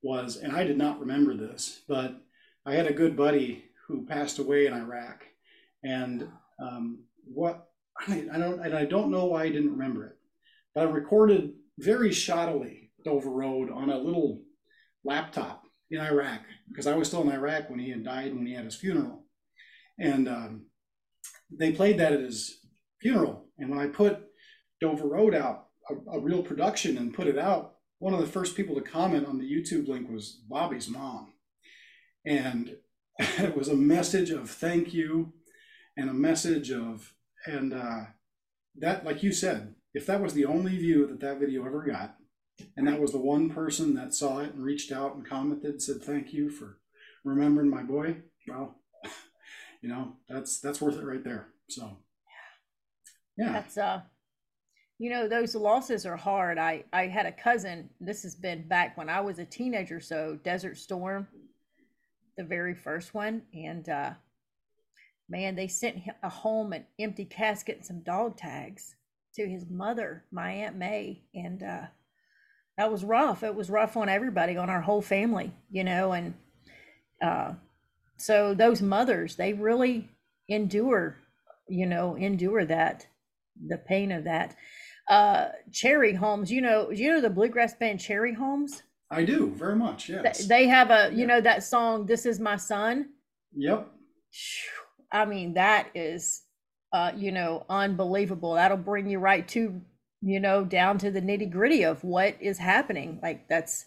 [0.00, 2.20] was, and I did not remember this, but
[2.64, 5.26] I had a good buddy who passed away in Iraq,
[5.84, 6.28] and
[6.60, 7.68] um, what
[8.08, 10.16] I, don't, and I don't know why I didn't remember it,
[10.74, 14.42] but I recorded very shoddily Dover Road on a little
[15.04, 18.54] laptop in Iraq because I was still in Iraq when he had died when he
[18.54, 19.24] had his funeral,
[19.98, 20.66] and um,
[21.50, 22.60] they played that at his
[23.00, 23.46] funeral.
[23.58, 24.20] And when I put
[24.80, 28.56] Dover Road out, a, a, real production, and put it out, one of the first
[28.56, 31.32] people to comment on the YouTube link was Bobby's mom,
[32.24, 32.76] and
[33.18, 35.32] it was a message of thank you,
[35.96, 37.14] and a message of
[37.46, 38.04] and uh,
[38.76, 42.16] that, like you said, if that was the only view that that video ever got,
[42.76, 45.82] and that was the one person that saw it and reached out and commented, and
[45.82, 46.78] said thank you for
[47.24, 48.16] remembering my boy,
[48.48, 48.80] well,
[49.82, 51.98] you know that's that's worth it right there so.
[53.36, 53.52] Yeah.
[53.52, 54.02] That's uh
[54.98, 56.58] you know those losses are hard.
[56.58, 60.38] I i had a cousin this has been back when i was a teenager so
[60.44, 61.26] desert storm
[62.36, 64.12] the very first one and uh
[65.28, 68.94] man they sent a home an empty casket and some dog tags
[69.34, 71.86] to his mother my aunt may and uh
[72.78, 73.42] that was rough.
[73.42, 76.34] It was rough on everybody on our whole family you know and
[77.22, 77.52] uh
[78.16, 80.08] so those mothers they really
[80.48, 81.18] endure
[81.68, 83.06] you know endure that
[83.68, 84.56] the pain of that.
[85.08, 90.46] Uh Cherryholmes you know you know the bluegrass band Cherryholmes i do very much yes.
[90.46, 91.26] they have a you yeah.
[91.26, 93.10] know that song this is my son?
[93.54, 93.88] Yep
[95.12, 96.42] i mean that is
[96.92, 99.80] uh you know unbelievable that'll bring you right to
[100.22, 103.84] you know down to the nitty gritty of what is happening like that's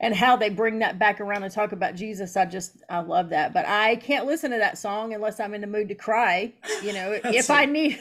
[0.00, 2.36] and how they bring that back around and talk about Jesus.
[2.36, 3.54] I just I love that.
[3.54, 6.52] But I can't listen to that song unless I'm in the mood to cry.
[6.82, 7.98] You know, if I need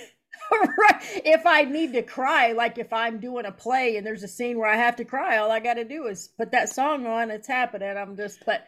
[0.52, 4.58] if I need to cry, like if I'm doing a play and there's a scene
[4.58, 7.32] where I have to cry, all I got to do is put that song on.
[7.32, 7.96] It's happening.
[7.96, 8.66] I'm just, but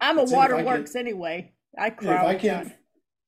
[0.00, 1.52] I'm a waterworks anyway.
[1.78, 2.14] I cry.
[2.14, 2.72] If I can't.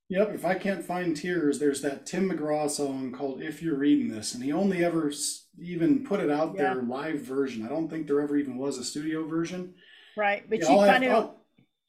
[0.08, 4.08] Yep, if I can't find tears, there's that Tim McGraw song called "If You're Reading
[4.08, 5.12] This," and he only ever
[5.60, 6.74] even put it out yeah.
[6.74, 7.64] there live version.
[7.64, 9.74] I don't think there ever even was a studio version.
[10.16, 11.34] Right, but yeah, you, find have, it on, oh,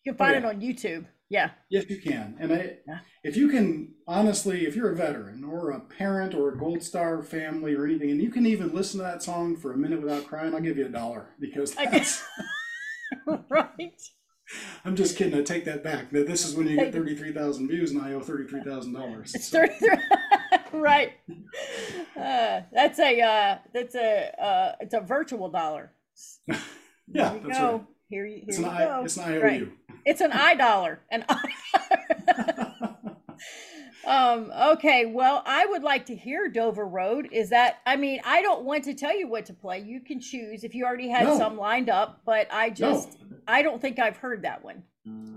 [0.03, 0.45] you can oh, find oh, yeah.
[0.51, 1.05] it on YouTube.
[1.29, 1.49] Yeah.
[1.69, 2.37] Yes, you can.
[2.39, 2.77] And I,
[3.23, 7.21] if you can honestly, if you're a veteran or a parent or a Gold Star
[7.21, 10.25] family or anything, and you can even listen to that song for a minute without
[10.25, 12.23] crying, I'll give you a dollar because that's
[13.49, 14.01] right.
[14.85, 15.37] I'm just kidding.
[15.37, 16.09] I take that back.
[16.11, 19.33] This is when you get thirty-three thousand views, and I owe thirty-three thousand dollars.
[19.35, 19.59] It's so.
[19.59, 19.97] thirty-three,
[20.79, 21.13] right?
[22.15, 25.91] Uh, that's a uh, that's a uh, it's a virtual dollar.
[26.47, 26.57] yeah,
[27.07, 27.71] that's go.
[27.71, 27.83] right.
[28.09, 28.83] Here you, here it's you an go.
[28.83, 29.41] I, it's an IOU.
[29.41, 29.67] Right.
[30.05, 30.99] It's an I dollar.
[31.11, 32.73] An I.
[34.07, 34.51] um.
[34.73, 35.05] Okay.
[35.05, 37.29] Well, I would like to hear Dover Road.
[37.31, 37.77] Is that?
[37.85, 39.79] I mean, I don't want to tell you what to play.
[39.79, 41.37] You can choose if you already had no.
[41.37, 43.17] some lined up, but I just.
[43.47, 44.83] I don't think I've heard that one.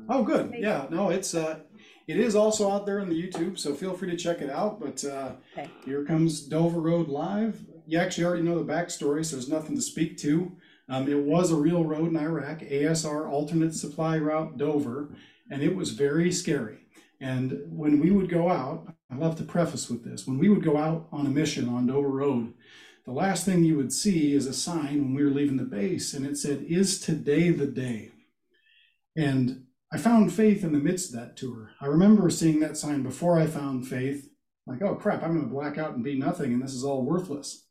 [0.09, 0.53] Oh, good.
[0.59, 1.61] Yeah, no, it's uh,
[2.09, 4.81] it is also out there on the YouTube, so feel free to check it out.
[4.81, 5.71] But uh, okay.
[5.85, 7.61] here comes Dover Road live.
[7.87, 10.57] You actually already know the backstory, so there's nothing to speak to.
[10.89, 15.15] Um, it was a real road in Iraq, ASR Alternate Supply Route Dover,
[15.49, 16.80] and it was very scary.
[17.21, 20.65] And when we would go out, I love to preface with this: when we would
[20.65, 22.55] go out on a mission on Dover Road,
[23.05, 26.15] the last thing you would see is a sign when we were leaving the base,
[26.15, 28.13] and it said, Is today the day?
[29.17, 31.73] And I found faith in the midst of that tour.
[31.81, 34.29] I remember seeing that sign before I found faith,
[34.67, 37.05] like, oh crap, I'm going to black out and be nothing, and this is all
[37.05, 37.67] worthless.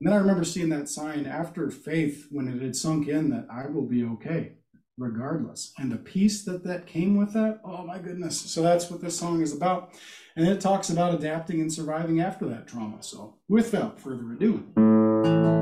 [0.00, 3.46] And then I remember seeing that sign after faith when it had sunk in that
[3.52, 4.54] I will be okay
[4.98, 5.72] regardless.
[5.78, 8.38] And the peace that that came with that, oh my goodness.
[8.38, 9.92] So that's what this song is about.
[10.36, 13.02] And it talks about adapting and surviving after that trauma.
[13.02, 15.61] So without further ado.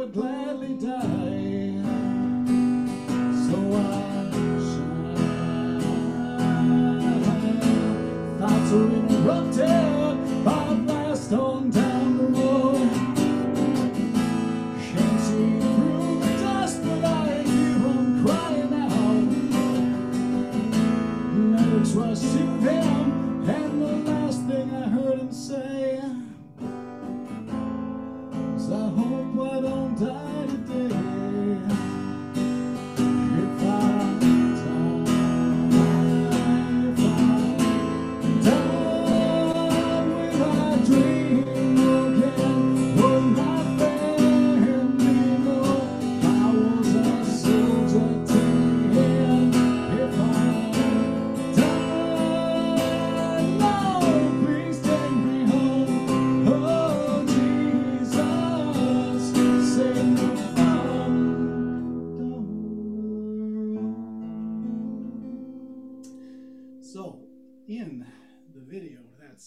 [0.00, 1.69] Would gladly die.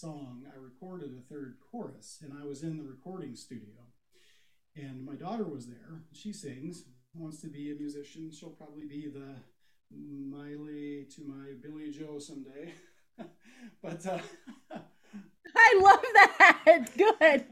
[0.04, 3.72] Song, I recorded a third chorus, and I was in the recording studio.
[4.76, 6.02] And my daughter was there.
[6.12, 8.30] She sings, wants to be a musician.
[8.30, 9.36] She'll probably be the
[9.90, 12.74] Miley to my Billy Joe someday.
[13.82, 14.18] but uh,
[15.56, 16.90] I love that.
[16.98, 17.46] Good.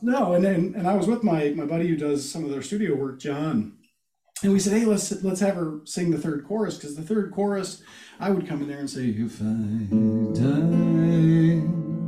[0.00, 2.62] no, and then and I was with my my buddy who does some of their
[2.62, 3.76] studio work, John,
[4.42, 7.32] and we said, hey, let's let's have her sing the third chorus because the third
[7.32, 7.82] chorus,
[8.18, 9.88] I would come in there and say, if I
[10.34, 11.62] die,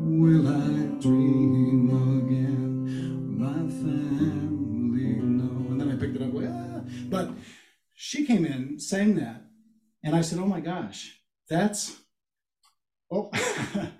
[0.04, 3.38] will I dream again?
[3.38, 7.30] My family and then I picked it up like, but
[7.94, 9.44] she came in, sang that,
[10.02, 11.96] and I said, oh my gosh, that's
[13.10, 13.30] oh.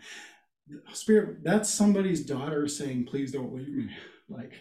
[0.92, 3.90] Spirit, that's somebody's daughter saying, please don't leave me.
[4.26, 4.54] Like,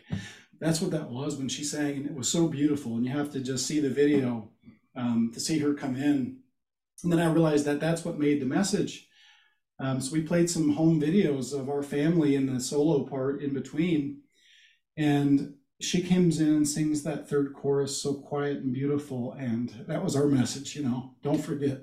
[0.63, 2.95] that's what that was when she sang, and it was so beautiful.
[2.95, 4.49] And you have to just see the video
[4.95, 6.37] um, to see her come in.
[7.03, 9.07] And then I realized that that's what made the message.
[9.79, 13.53] Um, so we played some home videos of our family in the solo part in
[13.53, 14.21] between.
[14.95, 19.33] And she comes in and sings that third chorus so quiet and beautiful.
[19.33, 21.81] And that was our message, you know, don't forget.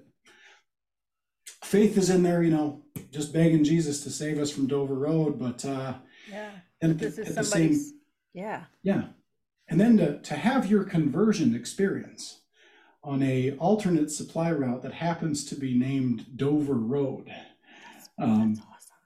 [1.64, 5.38] Faith is in there, you know, just begging Jesus to save us from Dover Road.
[5.38, 5.94] But, uh,
[6.30, 6.52] Yeah.
[6.80, 7.92] and This at is the same, somebody's.
[8.34, 8.64] Yeah.
[8.82, 9.04] yeah.
[9.68, 12.40] And then to, to have your conversion experience
[13.02, 17.30] on a alternate supply route that happens to be named Dover Road.
[18.18, 18.96] Um, That's awesome.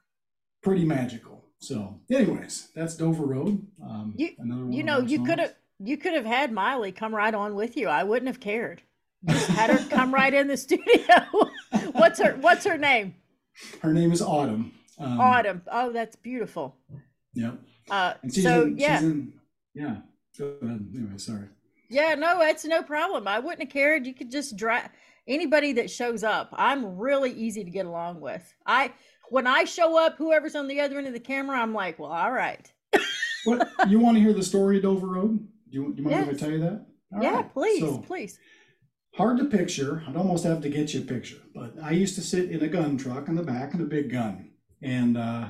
[0.61, 1.45] pretty magical.
[1.59, 3.65] So, anyways, that's Dover Road.
[3.81, 7.13] Um, You- another one You know, you could have you could have had Miley come
[7.13, 7.87] right on with you.
[7.87, 8.81] I wouldn't have cared.
[9.27, 11.15] Just had her come right in the studio.
[11.93, 13.15] what's her What's her name?
[13.81, 14.73] Her name is Autumn.
[14.99, 15.61] Um, Autumn.
[15.71, 16.75] Oh, that's beautiful.
[17.33, 17.59] Yep.
[17.89, 19.33] Uh, so in, yeah, she's in,
[19.73, 19.95] yeah.
[20.37, 20.87] Go ahead.
[20.95, 21.47] Anyway, sorry.
[21.89, 22.15] yeah.
[22.15, 23.27] No, it's no problem.
[23.27, 24.05] I wouldn't have cared.
[24.05, 24.89] You could just drive
[25.27, 26.49] anybody that shows up.
[26.53, 28.53] I'm really easy to get along with.
[28.65, 28.91] I
[29.29, 32.11] when I show up, whoever's on the other end of the camera, I'm like, well,
[32.11, 32.71] all right.
[33.45, 35.37] What you want to hear the story of Dover Road?
[35.37, 36.85] Do you, do you mind if I tell you that?
[37.15, 37.53] All yeah, right.
[37.53, 38.39] please, So, please.
[39.15, 40.03] hard to picture.
[40.07, 42.67] I'd almost have to get you a picture, but I used to sit in a
[42.67, 44.49] gun truck in the back of a big gun,
[44.81, 45.49] and uh,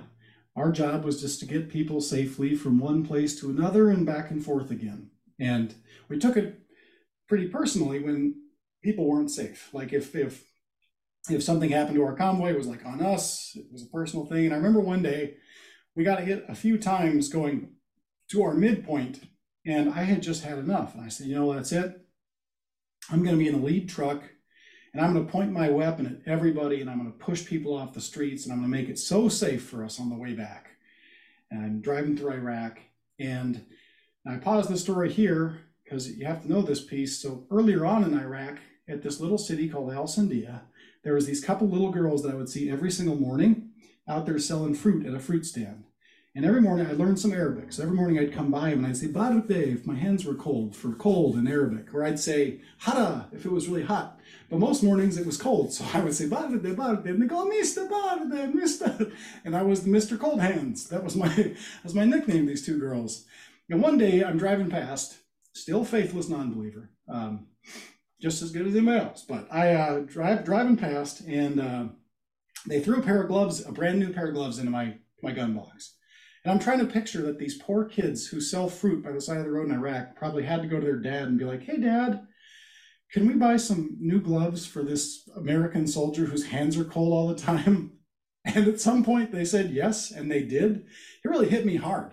[0.56, 4.32] our job was just to get people safely from one place to another and back
[4.32, 5.10] and forth again.
[5.40, 5.76] and
[6.08, 6.60] we took it
[7.28, 8.36] pretty personally when
[8.84, 9.70] people weren't safe.
[9.74, 10.46] Like if if
[11.30, 13.54] if something happened to our convoy, it was like on us.
[13.56, 14.46] It was a personal thing.
[14.46, 15.38] And I remember one day
[15.96, 17.72] we got hit a few times going
[18.30, 19.24] to our midpoint,
[19.66, 20.94] and I had just had enough.
[20.94, 22.00] And I said, you know, that's it.
[23.10, 24.24] I'm going to be in the lead truck,
[24.96, 27.76] and I'm going to point my weapon at everybody, and I'm going to push people
[27.76, 30.16] off the streets, and I'm going to make it so safe for us on the
[30.16, 30.70] way back.
[31.52, 32.80] And I'm driving through Iraq,
[33.20, 33.66] and
[34.26, 37.22] I pause the story here because you have to know this piece.
[37.22, 40.62] So earlier on in Iraq, at this little city called Al Sindia,
[41.04, 43.72] there was these couple little girls that I would see every single morning
[44.08, 45.84] out there selling fruit at a fruit stand.
[46.36, 47.72] And every morning I learned some Arabic.
[47.72, 50.34] So every morning I'd come by them and I'd say Barde if my hands were
[50.34, 51.94] cold for cold in Arabic.
[51.94, 54.20] Or I'd say Hara if it was really hot.
[54.50, 55.72] But most mornings it was cold.
[55.72, 57.06] So I would say Barde, Barde.
[57.06, 57.90] And they go, Mr.
[57.90, 59.14] Barde, Mr.
[59.46, 60.20] And I was the Mr.
[60.20, 60.86] Cold Hands.
[60.90, 63.24] That was my that was my nickname, these two girls.
[63.70, 65.18] And one day I'm driving past,
[65.54, 66.90] still faithless non-believer.
[67.08, 67.48] Um,
[68.22, 69.24] just as good as anybody else.
[69.28, 71.86] But I uh, drive driving past, and uh,
[72.68, 75.32] they threw a pair of gloves, a brand new pair of gloves, into my my
[75.32, 75.94] gun box.
[76.46, 79.40] And I'm trying to picture that these poor kids who sell fruit by the side
[79.40, 81.64] of the road in Iraq probably had to go to their dad and be like,
[81.64, 82.26] "Hey, Dad,
[83.12, 87.28] can we buy some new gloves for this American soldier whose hands are cold all
[87.28, 87.92] the time?"
[88.48, 90.86] And at some point they said yes, and they did.
[91.24, 92.12] It really hit me hard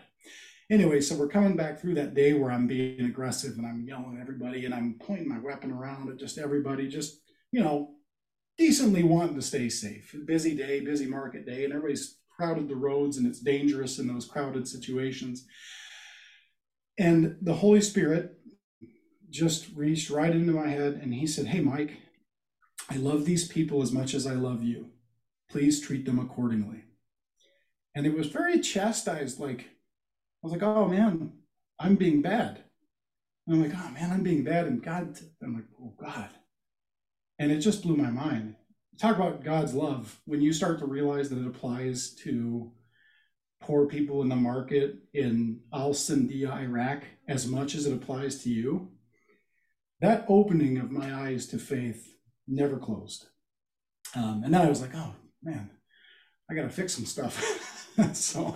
[0.72, 4.16] anyway, so we're coming back through that day where I'm being aggressive and I'm yelling
[4.16, 7.20] at everybody and I'm pointing my weapon around at just everybody, just,
[7.52, 7.90] you know,
[8.56, 10.14] decently wanting to stay safe.
[10.24, 14.26] Busy day, busy market day, and everybody's crowded the roads and it's dangerous in those
[14.26, 15.46] crowded situations.
[16.98, 18.38] And the Holy Spirit
[19.30, 21.98] just reached right into my head and he said, Hey, Mike,
[22.90, 24.90] I love these people as much as I love you.
[25.50, 26.84] Please treat them accordingly.
[27.94, 31.32] And it was very chastised, like, I was like, oh man,
[31.78, 32.62] I'm being bad.
[33.46, 34.66] And I'm like, oh man, I'm being bad.
[34.66, 36.30] And God, I'm like, oh God.
[37.38, 38.56] And it just blew my mind.
[39.02, 40.20] Talk about God's love.
[40.26, 42.70] When you start to realize that it applies to
[43.60, 48.48] poor people in the market in Al Sindia, Iraq, as much as it applies to
[48.48, 48.92] you,
[50.00, 52.14] that opening of my eyes to faith
[52.46, 53.26] never closed.
[54.14, 55.68] Um, and then I was like, oh man,
[56.48, 57.42] I got to fix some stuff.
[58.12, 58.54] so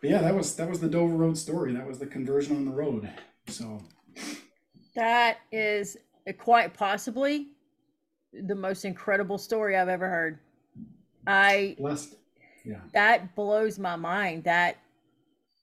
[0.00, 1.72] but yeah, that was that was the Dover Road story.
[1.72, 3.10] That was the conversion on the road.
[3.48, 3.82] So
[4.94, 5.96] That is
[6.38, 7.55] quite possibly
[8.32, 10.38] the most incredible story I've ever heard.
[11.26, 12.14] I blessed.
[12.64, 12.80] Yeah.
[12.92, 14.78] that blows my mind that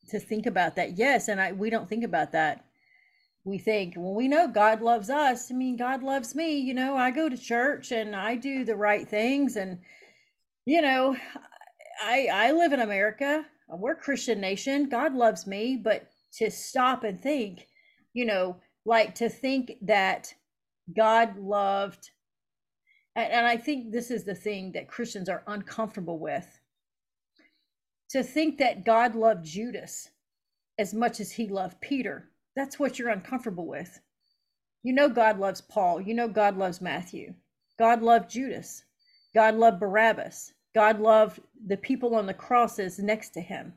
[0.09, 0.97] to think about that.
[0.97, 2.65] Yes, and I we don't think about that.
[3.45, 5.51] We think, well, we know God loves us.
[5.51, 6.57] I mean, God loves me.
[6.57, 9.79] You know, I go to church and I do the right things, and
[10.65, 11.15] you know,
[12.03, 13.45] I I live in America.
[13.69, 14.89] We're a Christian nation.
[14.89, 16.07] God loves me, but
[16.37, 17.67] to stop and think,
[18.13, 20.33] you know, like to think that
[20.95, 22.09] God loved
[23.15, 26.59] and, and I think this is the thing that Christians are uncomfortable with.
[28.11, 30.09] To think that God loved Judas
[30.77, 33.99] as much as he loved Peter, that's what you're uncomfortable with.
[34.83, 36.01] You know, God loves Paul.
[36.01, 37.33] You know, God loves Matthew.
[37.79, 38.83] God loved Judas.
[39.33, 40.53] God loved Barabbas.
[40.75, 43.73] God loved the people on the crosses next to him.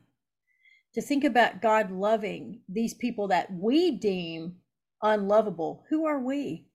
[0.93, 4.57] To think about God loving these people that we deem
[5.01, 6.66] unlovable, who are we?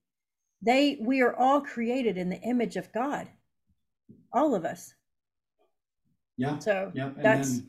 [0.63, 3.29] They we are all created in the image of God.
[4.33, 4.95] All of us.
[6.37, 6.59] Yeah.
[6.59, 7.07] So yeah.
[7.07, 7.69] And that's then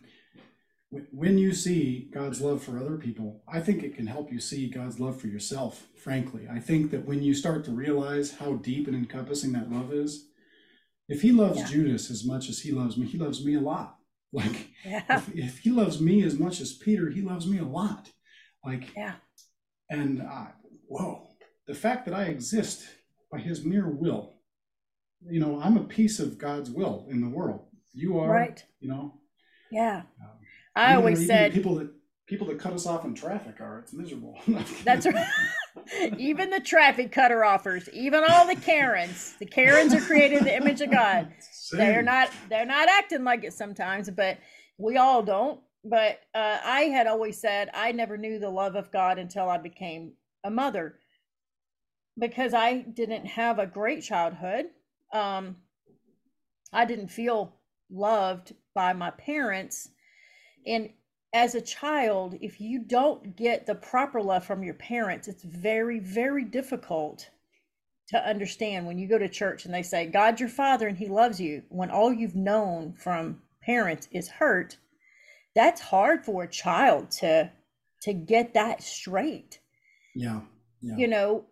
[1.12, 4.70] when you see God's love for other people, I think it can help you see
[4.70, 6.48] God's love for yourself, frankly.
[6.52, 10.28] I think that when you start to realize how deep and encompassing that love is,
[11.10, 11.68] if he loves Yeah.
[11.68, 13.98] Judas as much as he loves me, he loves me a lot.
[14.36, 17.64] Like yeah, if, if he loves me as much as Peter, he loves me a
[17.64, 18.10] lot.
[18.66, 19.14] Like yeah,
[19.91, 20.48] and uh,
[20.88, 21.32] whoa,
[21.68, 22.84] the fact that I exist
[23.32, 24.36] by his mere will,
[25.30, 27.66] you know, I'm a piece of God's will in the world.
[27.93, 28.64] You are, right.
[28.80, 29.20] you know.
[29.72, 30.03] Yeah.
[30.22, 30.30] Um,
[30.76, 31.91] I always said people that
[32.28, 33.80] people that cut us off in traffic are.
[33.80, 34.39] It's miserable.
[34.84, 35.28] That's right.
[36.18, 39.36] even the traffic cutter offers, even all the Karens.
[39.39, 41.32] The Karens are created in the image of God.
[41.72, 44.38] They're not they're not acting like it sometimes, but
[44.78, 45.59] we all don't.
[45.84, 49.57] But uh, I had always said I never knew the love of God until I
[49.57, 50.99] became a mother
[52.18, 54.66] because I didn't have a great childhood.
[55.14, 55.57] Um,
[56.72, 57.53] I didn't feel
[57.89, 59.89] loved by my parents.
[60.66, 60.89] And
[61.34, 65.99] as a child, if you don't get the proper love from your parents, it's very,
[65.99, 67.30] very difficult
[68.09, 71.07] to understand when you go to church and they say, God's your father and he
[71.07, 74.78] loves you, when all you've known from parents is hurt.
[75.55, 77.51] That's hard for a child to
[78.03, 79.59] to get that straight
[80.14, 80.41] Yeah.
[80.82, 80.97] Yeah.
[80.97, 81.45] you know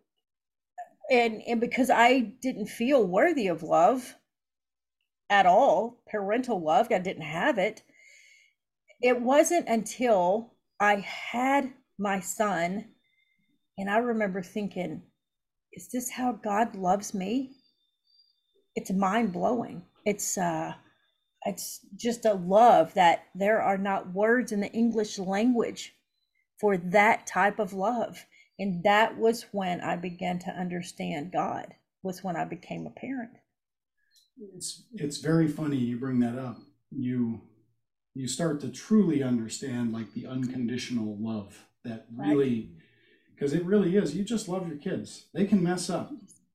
[1.11, 4.15] and and because i didn't feel worthy of love
[5.29, 7.83] at all parental love i didn't have it.
[9.01, 12.85] It wasn't until i had my son
[13.77, 15.03] and i remember thinking
[15.73, 17.51] is this how god loves me?
[18.75, 20.73] It's mind blowing it's uh
[21.43, 25.95] it's just a love that there are not words in the english language
[26.59, 28.25] for that type of love
[28.61, 33.31] and that was when i began to understand god was when i became a parent.
[34.55, 36.57] It's it's very funny you bring that up.
[36.89, 37.41] You
[38.13, 42.71] you start to truly understand like the unconditional love that really
[43.33, 44.15] because it really is.
[44.15, 45.25] You just love your kids.
[45.33, 46.11] They can mess up.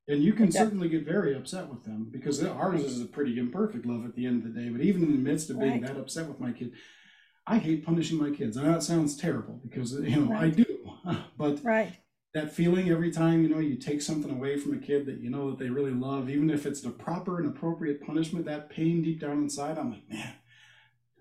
[0.08, 3.84] And you can certainly get very upset with them because ours is a pretty imperfect
[3.86, 4.68] love at the end of the day.
[4.68, 5.86] But even in the midst of being Right.
[5.86, 6.72] that upset with my kid
[7.46, 8.56] i hate punishing my kids.
[8.56, 10.64] Know that sounds terrible because you know i do
[11.38, 11.92] but right
[12.34, 15.30] that feeling every time you know you take something away from a kid that you
[15.30, 19.02] know that they really love even if it's the proper and appropriate punishment that pain
[19.02, 20.34] deep down inside i'm like man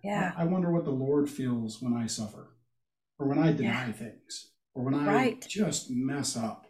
[0.03, 2.55] yeah i, I wonder what the lord feels when i suffer
[3.19, 3.91] or when i deny Yeah.
[3.93, 5.47] things or when i Right.
[5.47, 6.67] just mess up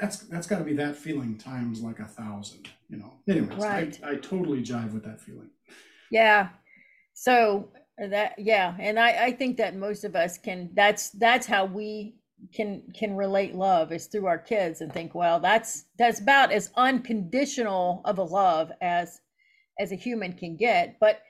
[0.00, 3.98] that's that's got to be that feeling times like a thousand you know anyways Right.
[4.02, 5.50] I, I totally jive with that feeling
[6.10, 6.48] yeah
[7.14, 7.70] so
[8.02, 11.64] uh, that yeah and i i think that most of us can that's that's how
[11.64, 12.17] we
[12.52, 16.70] can can relate love is through our kids and think well that's that's about as
[16.76, 19.20] unconditional of a love as
[19.78, 20.98] as a human can get.
[21.00, 21.22] But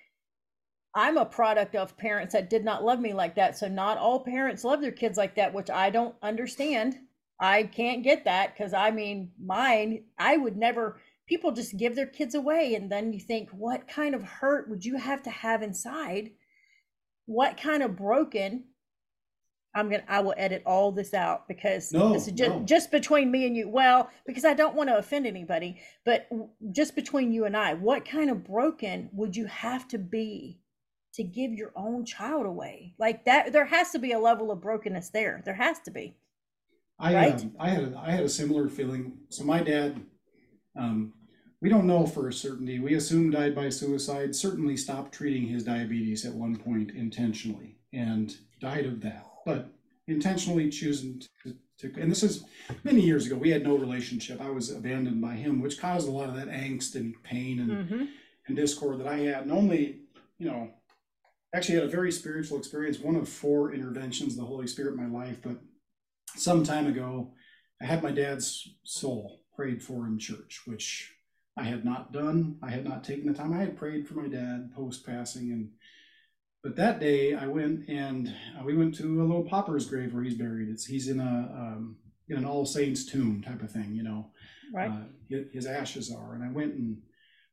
[0.94, 3.56] i'm a product of parents that did not love me like that.
[3.58, 6.98] So not all parents love their kids like that which i don't understand.
[7.40, 12.06] I can't get that because i mean mine i would never people just give their
[12.06, 15.62] kids away and then you think what kind of hurt would you have to have
[15.62, 16.30] inside?
[17.26, 18.64] What kind of broken
[19.78, 22.62] i'm gonna i will edit all this out because No, this is just no.
[22.64, 26.28] just between me and you well because i don't want to offend anybody but
[26.72, 30.60] just between you and i what kind of broken would you have to be
[31.14, 34.60] to give your own child away like that there has to be a level of
[34.60, 36.16] brokenness there there has to be
[37.00, 37.40] I Right?
[37.40, 39.18] um, I had a, I had a similar feeling.
[39.28, 40.00] So my dad,
[40.76, 41.12] um,
[41.62, 42.80] we don't know for a certainty.
[42.80, 44.34] We assume died by suicide.
[44.34, 49.27] Certainly stopped treating his diabetes at one point intentionally and died of that.
[49.44, 49.68] But
[50.06, 52.44] intentionally choosing to, to and this is
[52.84, 53.36] many years ago.
[53.36, 54.40] We had no relationship.
[54.40, 57.70] I was abandoned by him, which caused a lot of that angst and pain and
[57.70, 58.04] mm-hmm.
[58.46, 60.00] and discord that I had, and only,
[60.38, 60.70] you know,
[61.54, 65.10] actually had a very spiritual experience, one of four interventions of the Holy Spirit in
[65.10, 65.38] my life.
[65.42, 65.58] But
[66.36, 67.32] some time ago,
[67.80, 71.14] I had my dad's soul prayed for in church, which
[71.56, 72.58] I had not done.
[72.62, 73.52] I had not taken the time.
[73.52, 75.70] I had prayed for my dad post passing, and
[76.62, 80.22] but that day I went and uh, we went to a little pauper's grave where
[80.22, 80.68] he's buried.
[80.68, 81.96] It's he's in a um,
[82.28, 84.30] in an All Saints tomb type of thing, you know
[84.72, 86.34] right uh, his ashes are.
[86.34, 86.98] And I went and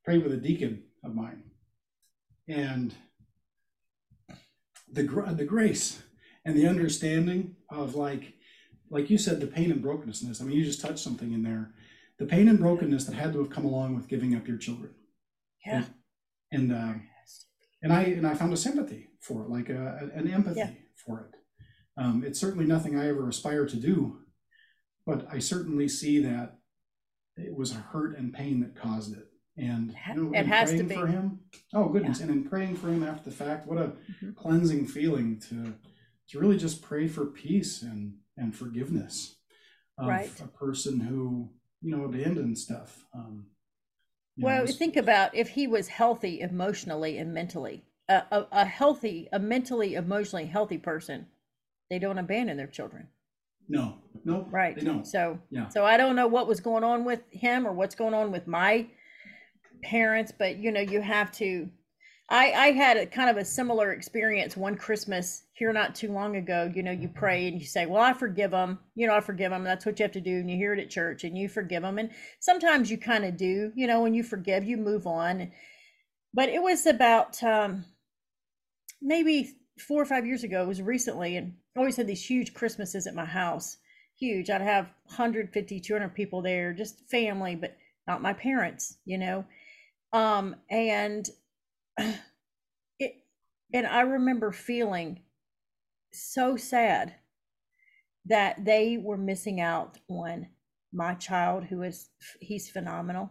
[0.03, 1.43] prayed with a deacon of mine.
[2.47, 2.93] And
[4.91, 6.01] the, gr- the grace
[6.45, 8.33] and the understanding of like,
[8.89, 10.39] like you said, the pain and brokenness.
[10.39, 11.71] I mean, you just touched something in there.
[12.19, 14.93] The pain and brokenness that had to have come along with giving up your children.
[15.65, 15.85] yeah
[16.51, 16.93] And, uh,
[17.85, 20.71] and I, and I found a sympathy for it, like a, an empathy Yeah.
[21.05, 21.35] for it.
[22.01, 24.21] Um, it's certainly nothing I ever aspire to do,
[25.05, 26.57] but I certainly see that
[27.37, 29.27] it was hurt and pain that caused it.
[29.55, 30.95] And you know, it has to praying be.
[30.95, 31.39] for him.
[31.75, 32.19] Oh goodness!
[32.19, 34.35] And in praying for him after the fact, what a Mhm.
[34.35, 35.75] cleansing feeling to
[36.29, 39.37] to really just pray for peace and and forgiveness
[39.97, 40.41] of Right.
[40.41, 43.05] a person who you know abandoned stuff.
[43.13, 43.45] Um,
[44.37, 47.83] you know, Well, think about if he was healthy emotionally and mentally.
[48.07, 51.27] A, a, a healthy, a mentally, emotionally healthy person,
[51.89, 53.07] they don't abandon their children,
[53.67, 54.75] no, no, right?
[54.75, 55.05] They don't.
[55.07, 55.69] So, Yeah.
[55.69, 58.45] so I don't know what was going on with him or what's going on with
[58.47, 58.87] my
[59.81, 61.69] parents, but you know, you have to.
[62.27, 66.35] I I had a kind of a similar experience one Christmas here not too long
[66.35, 66.71] ago.
[66.73, 69.51] You know, you pray and you say, "Well, I forgive them." You know, I forgive
[69.51, 69.63] them.
[69.63, 71.83] That's what you have to do, and you hear it at church, and you forgive
[71.83, 71.99] them.
[71.99, 73.71] And sometimes you kind of do.
[73.75, 75.51] You know, when you forgive, you move on.
[76.33, 77.85] But it was about um,
[79.01, 79.55] maybe
[79.87, 80.63] four or five years ago.
[80.63, 83.77] It was recently, and I always had these huge Christmases at my house.
[84.17, 84.49] Huge.
[84.49, 88.97] I'd have 150, 200 people there, just family, but not my parents.
[89.05, 89.45] You know,
[90.11, 91.29] um, and
[91.97, 93.15] it
[93.73, 95.21] and I remember feeling
[96.13, 97.15] so sad
[98.25, 100.47] that they were missing out on
[100.93, 103.29] my child who is he's phenomenal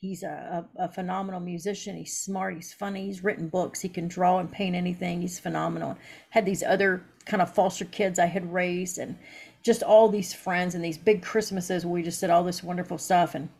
[0.00, 1.96] he's a, a, a phenomenal musician.
[1.96, 2.54] He's smart.
[2.54, 3.06] He's funny.
[3.06, 3.80] He's written books.
[3.80, 5.20] He can draw and paint anything.
[5.20, 5.96] He's phenomenal.
[6.30, 9.16] Had these other kind of foster kids I had raised, and
[9.62, 12.98] just all these friends and these big Christmases where we just did all this wonderful
[12.98, 13.34] stuff.
[13.34, 13.50] And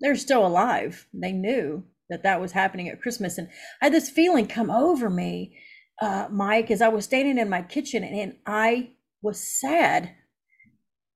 [0.00, 1.06] they're still alive.
[1.12, 3.48] They knew that that was happening at Christmas, and
[3.80, 5.56] I had this feeling come over me,
[6.02, 8.90] uh, Mike, as I was standing in my kitchen, and, and I
[9.22, 10.14] was sad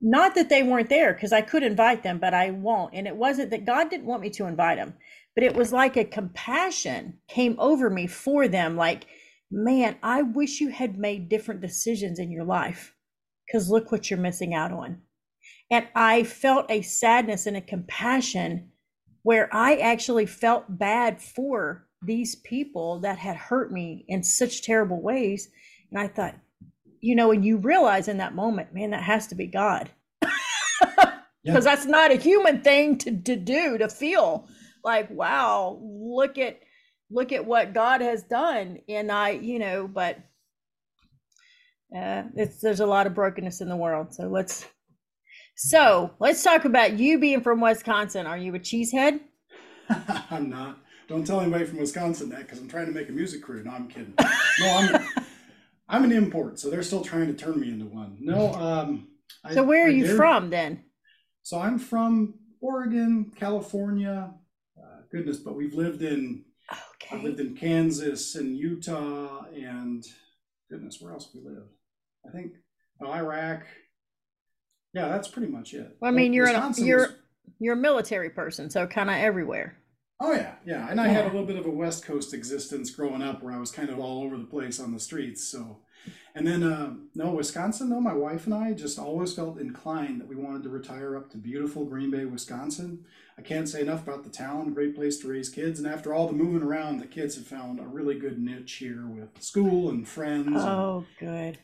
[0.01, 2.95] not that they weren't there because I could invite them, but I won't.
[2.95, 4.95] And it wasn't that God didn't want me to invite them,
[5.35, 8.77] but it was like a compassion came over me for them.
[8.77, 9.07] Like,
[9.51, 12.95] man, I wish you had made different decisions in your life
[13.47, 15.03] because look what you're missing out on.
[15.71, 18.71] And I felt a sadness and a compassion
[19.29, 25.03] where I actually felt bad for these people that had hurt me in such terrible
[25.03, 25.51] ways.
[25.91, 26.35] And I thought,
[27.03, 29.91] you know, and you realize in that moment, man, that has to be God.
[31.45, 34.49] Because that's not a human thing to, to do, to feel
[34.83, 36.61] like, wow, look at
[37.11, 38.79] look at what God has done.
[38.89, 40.17] And I, you know, but
[41.95, 44.15] uh, it's there's a lot of brokenness in the world.
[44.15, 44.67] So let's
[45.69, 48.27] so let's talk about you being from Wisconsin.
[48.27, 49.19] Are you a cheesehead?
[50.31, 50.79] I'm not.
[51.09, 53.65] Don't tell anybody from Wisconsin that because I'm trying to make a music career.
[53.65, 54.15] No, I'm kidding.
[54.19, 54.27] No,
[54.77, 55.07] I'm
[55.89, 58.19] I'm an import, so they're still trying to turn me into one.
[58.21, 59.09] No, um.
[59.45, 60.85] I- So where are I you dare- from then?
[61.43, 64.33] So I'm from Oregon, California.
[64.79, 67.23] Uh, goodness, but we've lived in I've Okay.
[67.25, 70.05] lived in Kansas and Utah and
[70.71, 71.71] goodness, where else we lived?
[72.29, 72.53] I think
[73.03, 73.63] uh, Iraq.
[74.95, 75.97] Yeah, that's pretty much it.
[76.01, 77.15] Well, I mean, you're an, Wisconsin you're was-
[77.61, 79.77] you're a military person, so kind of everywhere.
[80.21, 83.23] Oh yeah, yeah, and I had a little bit of a West Coast existence growing
[83.23, 85.47] up, where I was kind of all over the place on the streets.
[85.49, 85.79] So,
[86.35, 87.89] and then uh, no Wisconsin.
[87.91, 91.31] No, my wife and I just always felt inclined that we wanted to retire up
[91.31, 93.05] to beautiful Green Bay, Wisconsin.
[93.39, 94.75] I can't say enough about the town.
[94.75, 97.79] Great place to raise kids, and after all the moving around, the kids have found
[97.79, 100.49] a really good niche here with school and friends.
[100.49, 101.59] and- Oh, good.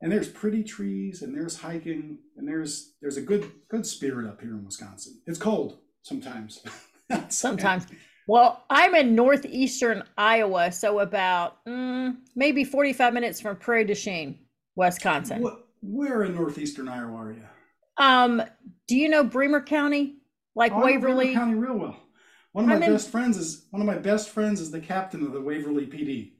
[0.00, 4.40] And there's pretty trees and there's hiking and there's there's a good good spirit up
[4.40, 5.20] here in Wisconsin.
[5.26, 6.62] It's cold sometimes.
[7.30, 7.86] Sometimes.
[8.26, 14.38] Well, I'm in northeastern Iowa, so about mm, maybe 45 minutes from Prairie du Chien,
[14.76, 15.40] Wisconsin.
[15.40, 17.42] What, where in northeastern Iowa are you?
[17.96, 18.42] Um,
[18.86, 20.16] do you know Bremer County?
[20.54, 21.32] Like Oh, I know Bremer Waverly?
[21.34, 21.96] County real well.
[22.52, 24.80] One of my I'm in- best friends is one of my best friends is the
[24.80, 26.32] captain of the Waverly PD.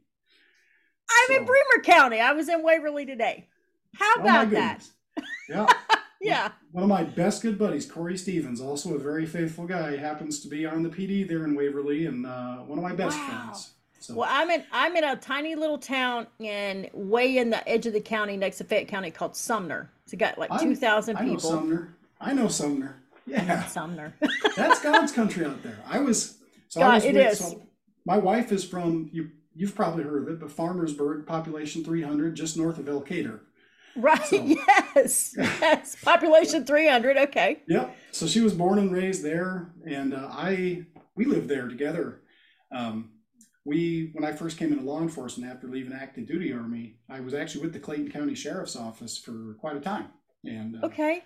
[1.11, 2.21] I'm in Bremer County.
[2.21, 3.47] I was in Waverly today.
[3.95, 4.85] How Oh about that?
[5.49, 5.67] Yeah.
[6.21, 6.51] Yeah.
[6.73, 10.49] One of my best good buddies, Corey Stevens, also a very faithful guy, happens to
[10.49, 13.29] be on the PD there in Waverly, and uh, one of my best Wow.
[13.45, 13.71] friends.
[14.01, 17.87] So Well, I'm in I'm in a tiny little town in way in the edge
[17.87, 19.93] of the county next to Fayette County called Sumner.
[20.07, 21.51] It's got like I'm- 2,000 I know people.
[21.51, 21.95] Sumner.
[22.21, 22.97] I know Sumner.
[23.25, 23.65] Yeah.
[23.67, 24.13] Sumner.
[24.57, 25.79] That's God's country out there.
[25.87, 27.39] I was so God, I was it with, is.
[27.39, 27.63] So
[28.05, 29.31] my wife is from you.
[29.59, 33.41] You've probably heard of it, but Farmersburg, population 300, just north of El Elkader.
[33.97, 34.25] right.
[34.25, 34.37] So-
[34.95, 35.35] Yes.
[35.37, 35.97] Yes.
[36.03, 37.17] Population 300.
[37.17, 37.63] Okay.
[37.69, 37.97] Yep.
[38.13, 40.87] So she was born and raised there, and uh, I
[41.17, 42.21] we lived there together.
[42.73, 43.11] Um,
[43.65, 47.35] we when I first came into law enforcement after leaving active duty army, I was
[47.35, 50.09] actually with the Clayton County Sheriff's Office for quite a time,
[50.45, 51.23] and uh, Okay.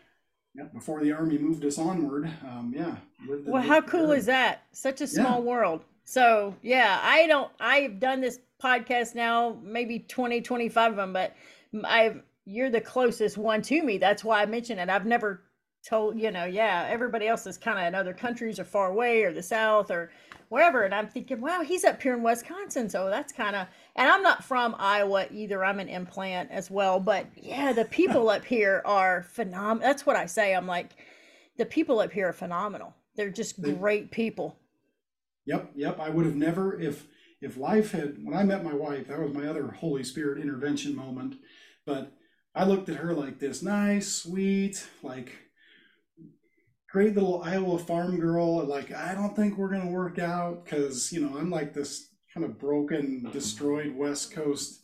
[0.54, 2.96] yeah, before the army moved us onward, um, yeah.
[3.28, 4.16] lived- Well, lived how cool there.
[4.16, 4.62] is that?
[4.72, 5.10] Such a Yeah.
[5.10, 5.84] small world.
[6.04, 11.34] So, yeah, I don't, I've done this podcast now, maybe 20, 25 of them, but
[11.84, 13.98] I've, you're the closest one to me.
[13.98, 14.88] That's why I mentioned it.
[14.88, 15.42] I've never
[15.84, 19.22] told, you know, yeah, everybody else is kind of in other countries or far away
[19.22, 20.10] or the South or
[20.48, 20.82] wherever.
[20.82, 22.88] And I'm thinking, wow, he's up here in Wisconsin.
[22.88, 25.64] So that's kind of, and I'm not from Iowa either.
[25.64, 27.00] I'm an implant as well.
[27.00, 29.80] But yeah, the people up here are phenomenal.
[29.80, 30.54] That's what I say.
[30.54, 30.90] I'm like,
[31.58, 32.94] the people up here are phenomenal.
[33.16, 34.56] They're just great people.
[35.46, 35.98] Yep, yep.
[36.00, 37.06] I would have never if
[37.40, 40.94] if life had when I met my wife, that was my other Holy Spirit intervention
[40.94, 41.36] moment.
[41.84, 42.12] But
[42.54, 45.32] I looked at her like this nice, sweet, like
[46.90, 48.64] great little Iowa farm girl.
[48.64, 52.44] Like, I don't think we're gonna work out because you know, I'm like this kind
[52.46, 54.80] of broken, destroyed West Coast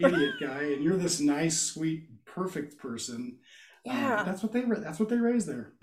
[0.00, 3.38] idiot guy, and you're this nice, sweet, perfect person.
[3.86, 4.22] Um, Yeah.
[4.22, 5.74] that's what they that's what they raise there.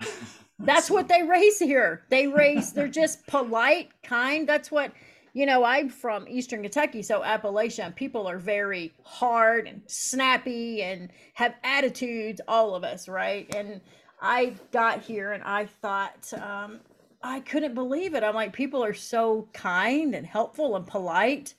[0.58, 2.02] That's what they raise here.
[2.08, 4.48] They raise, they're just polite, kind.
[4.48, 4.92] That's what,
[5.34, 11.10] you know, I'm from Eastern Kentucky, so Appalachian people are very hard and snappy and
[11.34, 13.52] have attitudes, all of us, right?
[13.54, 13.80] And
[14.20, 16.80] I got here and I thought, um,
[17.22, 18.22] I couldn't believe it.
[18.22, 21.54] I'm like, people are so kind and helpful and polite.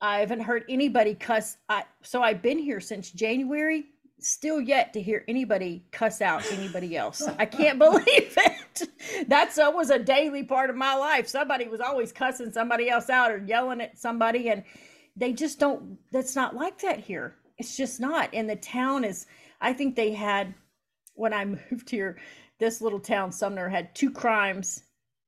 [0.00, 1.56] I haven't heard anybody cuss.
[1.68, 3.86] I, so I've been here since January,
[4.20, 7.22] still yet to hear anybody cuss out anybody else.
[7.38, 9.28] I can't believe it.
[9.28, 11.28] that's that was a daily part of my life.
[11.28, 14.64] Somebody was always cussing somebody else out or yelling at somebody, and
[15.16, 15.98] they just don't.
[16.12, 17.36] That's not like that here.
[17.58, 18.30] It's just not.
[18.32, 19.26] And the town is.
[19.60, 20.54] I think they had
[21.14, 22.18] when I moved here.
[22.58, 24.82] This little town, Sumner, had two crimes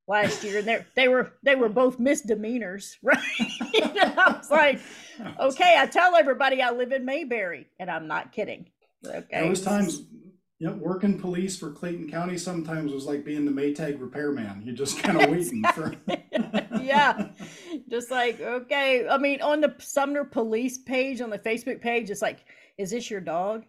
[0.06, 3.18] last year, and they they were they were both misdemeanors, right?
[3.20, 4.80] I was like,
[5.38, 8.70] okay, I tell everybody I live in Mayberry, and I'm not kidding.
[9.06, 10.02] Okay, There was times,
[10.58, 14.62] yep, working police for Clayton County sometimes was like being the Maytag repairman.
[14.64, 15.94] You're just kind of waiting for.
[16.82, 17.28] yeah.
[17.90, 22.22] Just like okay i mean on the sumner police page on the facebook page it's
[22.22, 22.44] like
[22.76, 23.64] is this your dog?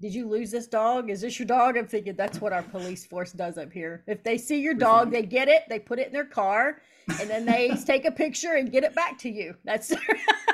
[0.00, 1.10] Did you lose this dog?
[1.10, 1.76] Is this your dog?
[1.76, 4.04] I'm thinking that's what our police force does up here.
[4.06, 6.82] If they see your dog they get it they put it in their car
[7.20, 9.54] and then they take a picture and get it back to you.
[9.64, 9.92] That's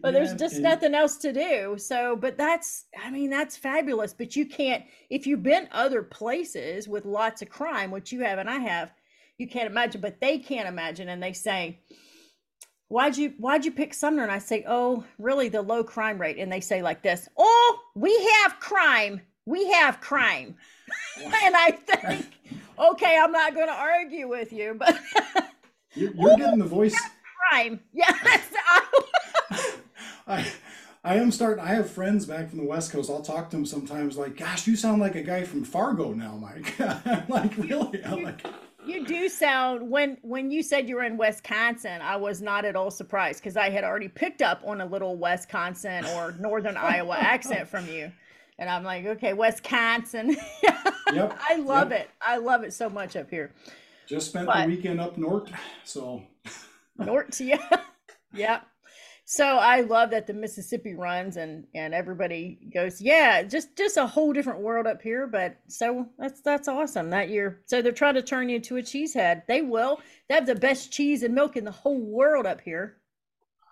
[0.00, 1.76] but there's just nothing else to do.
[1.78, 4.12] So but that's i mean that's fabulous.
[4.12, 8.38] But you can't if you've been other places with lots of crime which you have
[8.38, 8.92] and i have
[9.38, 11.08] you can't imagine but they can't imagine.
[11.08, 11.80] And they say
[12.88, 14.22] why'd you why'd you pick sumner?
[14.22, 16.38] And i say oh really the low crime rate.
[16.38, 18.12] And they say like this oh we
[18.42, 19.20] have crime.
[19.46, 20.56] We have crime.
[21.44, 22.26] And i think
[22.78, 24.98] okay i'm not going to argue with you but
[25.94, 26.96] You're, you're getting the voice.
[27.50, 27.80] crime.
[27.92, 28.16] Yes
[28.66, 28.82] I,
[30.26, 30.46] I,
[31.04, 31.64] I am starting.
[31.64, 33.10] I have friends back from the West Coast.
[33.10, 34.16] I'll talk to them sometimes.
[34.16, 36.80] Like, gosh, you sound like a guy from Fargo now, Mike.
[37.06, 38.04] I'm like, really?
[38.04, 38.46] I'm like,
[38.86, 42.76] You do sound when when you said you were in Wisconsin, I was not at
[42.76, 47.16] all surprised because I had already picked up on a little Wisconsin or northern Iowa
[47.18, 48.12] accent from you.
[48.58, 50.36] And I'm like, okay, Wisconsin.
[51.12, 52.02] Yep, I love yep.
[52.02, 52.10] it.
[52.22, 53.52] I love it so much up here.
[54.06, 55.50] just spent But- the weekend up north,
[55.84, 56.22] so
[56.96, 57.58] north, yeah.
[58.32, 58.60] yeah.
[59.32, 64.06] So I love that the Mississippi runs and and everybody goes, yeah, just just a
[64.06, 65.26] whole different world up here.
[65.26, 68.82] But so that's that's awesome that you're so they're trying to turn you into a
[68.82, 69.46] cheesehead.
[69.48, 70.00] They will.
[70.28, 72.98] They have the best cheese and milk in the whole world up here.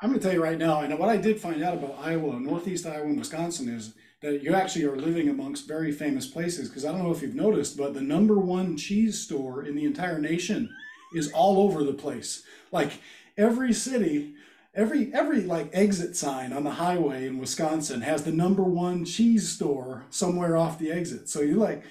[0.00, 0.80] I'm going to tell you right now.
[0.80, 3.92] And what I did find out about Iowa, Northeast Iowa, and Wisconsin is
[4.22, 6.70] that you actually are living amongst very famous places.
[6.70, 9.84] Because I don't know if you've noticed, but the number one cheese store in the
[9.84, 10.70] entire nation
[11.14, 12.44] is all over the place.
[12.72, 12.92] Like
[13.36, 14.36] every city,
[14.74, 19.48] every every like exit sign on the highway in Wisconsin has the number one cheese
[19.48, 21.28] store somewhere off the exit.
[21.28, 21.82] So you like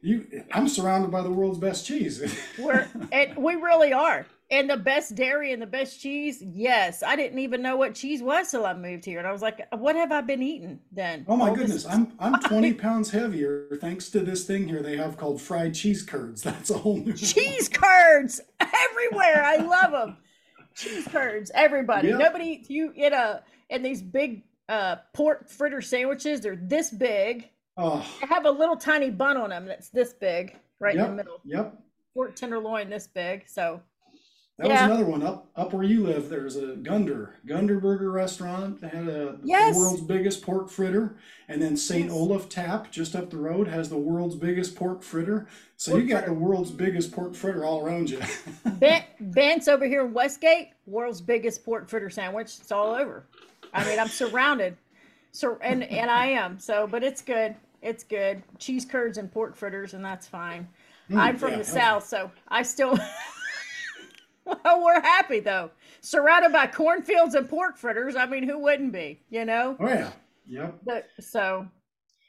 [0.00, 0.44] you.
[0.52, 2.22] I'm surrounded by the world's best cheese.
[2.58, 4.26] We're and we really are.
[4.50, 7.02] And the best dairy and the best cheese, yes.
[7.02, 9.18] I didn't even know what cheese was till I moved here.
[9.18, 11.24] And I was like, what have I been eating then?
[11.26, 14.82] Oh my All this- goodness, I'm I'm 20 pounds heavier thanks to this thing here
[14.82, 16.42] they have called fried cheese curds.
[16.42, 19.42] That's a whole new cheese curds everywhere.
[19.44, 20.16] I love them.
[20.74, 22.08] Cheese curds, everybody.
[22.08, 22.18] Yep.
[22.18, 26.40] Nobody you get a and these big uh pork fritter sandwiches.
[26.40, 27.48] They're this big.
[27.76, 31.08] Oh, They have a little tiny bun on them that's this big, right in the
[31.16, 31.40] middle.
[31.44, 31.74] yep.
[32.14, 33.48] Pork tenderloin this big.
[33.48, 33.80] So
[34.62, 34.86] That Yeah.
[34.86, 36.28] was another one up up where you live.
[36.28, 38.80] There's a Gunder Gunder Burger restaurant.
[38.80, 39.74] that had a Yes.
[39.74, 41.16] the world's biggest pork fritter,
[41.48, 42.04] and then St.
[42.04, 42.12] Yes.
[42.12, 45.48] Olaf Tap just up the road has the world's biggest pork fritter.
[45.76, 48.20] So you got the world's biggest pork fritter all around you.
[48.78, 52.56] Ben Bent's over here in Westgate, world's biggest pork fritter sandwich.
[52.60, 53.24] It's all over.
[53.74, 54.76] I mean, I'm surrounded.
[55.32, 56.60] So and and I am.
[56.60, 57.56] So, but it's good.
[57.82, 58.42] It's good.
[58.60, 60.68] Cheese curds and pork fritters, and that's fine.
[61.14, 62.96] I'm from Mm, yeah, the south, so I still
[64.64, 65.70] we're happy though.
[66.00, 68.16] Surrounded by cornfields and pork fritters.
[68.16, 69.20] I mean, who wouldn't be?
[69.30, 69.76] You know?
[69.78, 70.10] oh yeah,
[70.46, 70.78] yep.
[70.84, 71.68] But so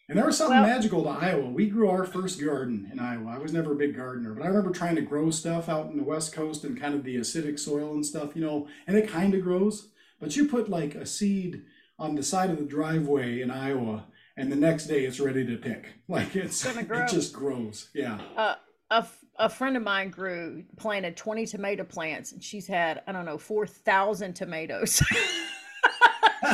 [0.10, 1.50] And there was something Well- magical to Iowa.
[1.50, 3.32] We grew our first garden in Iowa.
[3.32, 5.98] I was never a big gardener, but I remember trying to grow stuff out in
[5.98, 9.10] the West Coast and kind of the acidic soil and stuff, you know, and it
[9.10, 9.90] kind of grows.
[10.20, 11.64] But you put like a seed
[12.00, 14.06] on the side of the driveway in Iowa,
[14.38, 15.94] and the next day it's ready to pick.
[16.08, 17.04] Like it's Gonna grow.
[17.04, 17.90] it just grows.
[17.94, 18.20] Yeah.
[18.38, 18.56] uh,
[18.92, 19.06] a,
[19.38, 23.38] a friend of mine grew planted 20 tomato plants and she's had i don't know
[23.38, 25.02] 4000 tomatoes.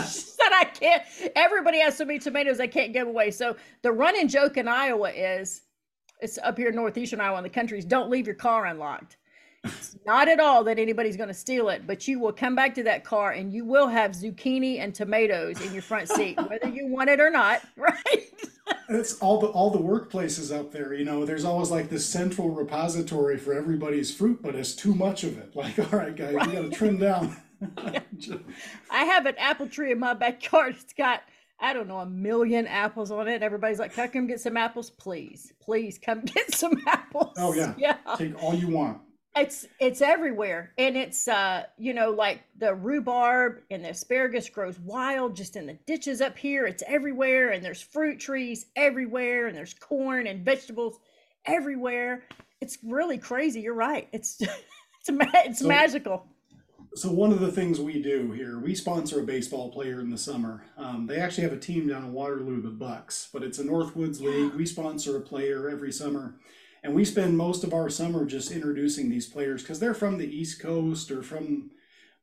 [0.06, 1.04] Said i can't
[1.36, 3.32] everybody has so many tomatoes they can't give away.
[3.32, 5.62] So the running joke in iowa is
[6.22, 9.18] it's up here in northeastern iowa in the countries don't leave your car unlocked
[9.64, 12.74] it's not at all that anybody's going to steal it but you will come back
[12.74, 16.70] to that car and you will have zucchini and tomatoes in your front seat whether
[16.70, 18.34] you want it or not right
[18.88, 22.50] It's all the all the workplaces up there, you know, there's always like this central
[22.50, 25.52] repository for everybody's fruit, but it's too much of it.
[25.56, 27.36] Like, all right, guys, we gotta trim down.
[28.90, 30.76] I have an apple tree in my backyard.
[30.80, 31.22] It's got,
[31.60, 33.44] I don't know, a million apples on it.
[33.44, 34.90] Everybody's like, come get some apples?
[34.90, 37.34] Please, please come get some apples.
[37.38, 37.74] Oh, yeah.
[37.78, 37.98] Yeah.
[38.18, 39.00] Take all you want.
[39.36, 40.74] It's it's everywhere.
[40.78, 45.66] And it's uh, you know, like the rhubarb and the asparagus grows wild just in
[45.68, 46.66] the ditches up here.
[46.66, 47.50] It's everywhere.
[47.50, 51.00] And there's fruit trees everywhere, and there's corn and vegetables
[51.46, 52.24] everywhere.
[52.62, 53.62] it's really crazy.
[53.62, 54.10] You're right.
[54.12, 54.60] It's it's
[55.08, 56.26] it's So- magical.
[56.96, 60.18] So one of the things we do here, we sponsor a baseball player in the
[60.18, 60.64] summer.
[60.76, 64.20] Um, they actually have a team down in Waterloo, the Bucks, but it's a Northwoods
[64.20, 64.56] League.
[64.56, 66.40] We sponsor a player every summer,
[66.84, 70.28] and we spend most of our summer just introducing these players because they're from the
[70.28, 71.72] East Coast or from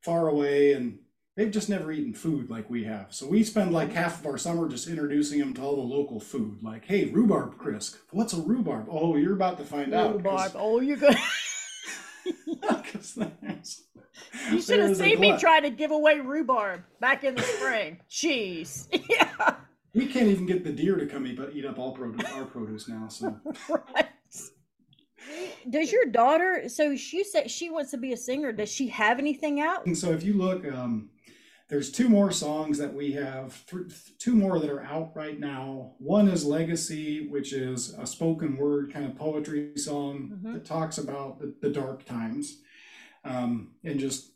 [0.00, 0.98] far away, and
[1.36, 3.14] they've just never eaten food like we have.
[3.14, 6.20] So we spend like half of our summer just introducing them to all the local
[6.20, 6.62] food.
[6.62, 7.96] Like, hey, rhubarb crisp.
[8.10, 8.86] What's a rhubarb?
[8.90, 10.14] Oh, you're about to find out.
[10.14, 10.52] Rhubarb.
[10.54, 11.16] Oh, you're good.
[14.50, 17.98] You should have seen me try to give away rhubarb back in the spring.
[18.10, 18.86] Jeez.
[19.10, 19.56] Yeah.
[19.94, 22.44] We can't even get the deer to come eat, but eat up all produce, our
[22.44, 23.08] produce now.
[23.08, 24.06] So Right.
[25.68, 26.68] Does your daughter?
[26.68, 28.52] So she said she wants to be a singer.
[28.52, 29.86] Does she have anything out?
[29.96, 31.10] so if you look, um,
[31.68, 35.94] there's two more songs that we have, th- two more that are out right now.
[35.98, 40.52] One is Legacy, which is a spoken word kind of poetry song Mhm.
[40.54, 42.60] that talks about the, the dark times
[43.24, 44.30] um, and just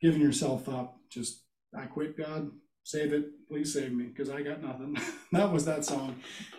[0.00, 0.98] giving yourself up.
[1.10, 1.42] Just
[1.76, 2.50] I quit, God,
[2.86, 4.96] save it, please save me, because I got nothing.
[5.32, 6.14] that was that song.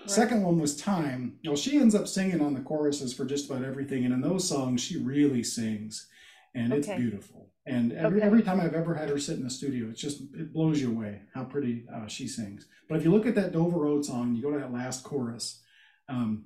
[0.07, 1.39] Second one was Time.
[1.45, 4.47] Well, she ends up singing on the choruses for just about everything, and in those
[4.47, 6.07] songs, she really sings,
[6.53, 7.49] and it's beautiful.
[7.65, 8.27] And every Okay.
[8.27, 10.89] every time I've ever had her sit in the studio, it's just it blows you
[10.91, 12.67] away how pretty uh, she sings.
[12.89, 15.61] But if you look at that Dover Road song, you go to that last chorus.
[16.09, 16.45] Um,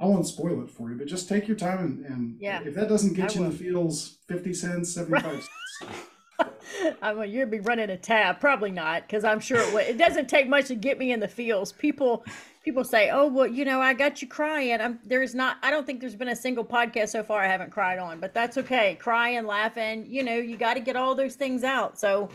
[0.00, 2.74] I won't spoil it for you, but just take your time and, and Yeah, if
[2.74, 5.42] that doesn't get I you in the feels, fifty cents, seventy five
[5.78, 5.96] cents.
[7.02, 8.40] I mean, you'd be running a tab.
[8.40, 9.86] Probably not, because I'm sure it would.
[9.86, 11.72] It doesn't take much to get me in the fields.
[11.72, 12.24] People,
[12.64, 15.58] people say, "Oh, well, you know, I got you crying." I'm there's not.
[15.62, 18.34] I don't think there's been a single podcast so far I haven't cried on, but
[18.34, 18.96] that's okay.
[19.00, 21.98] Crying, laughing, you know, you got to get all those things out.
[21.98, 22.28] So,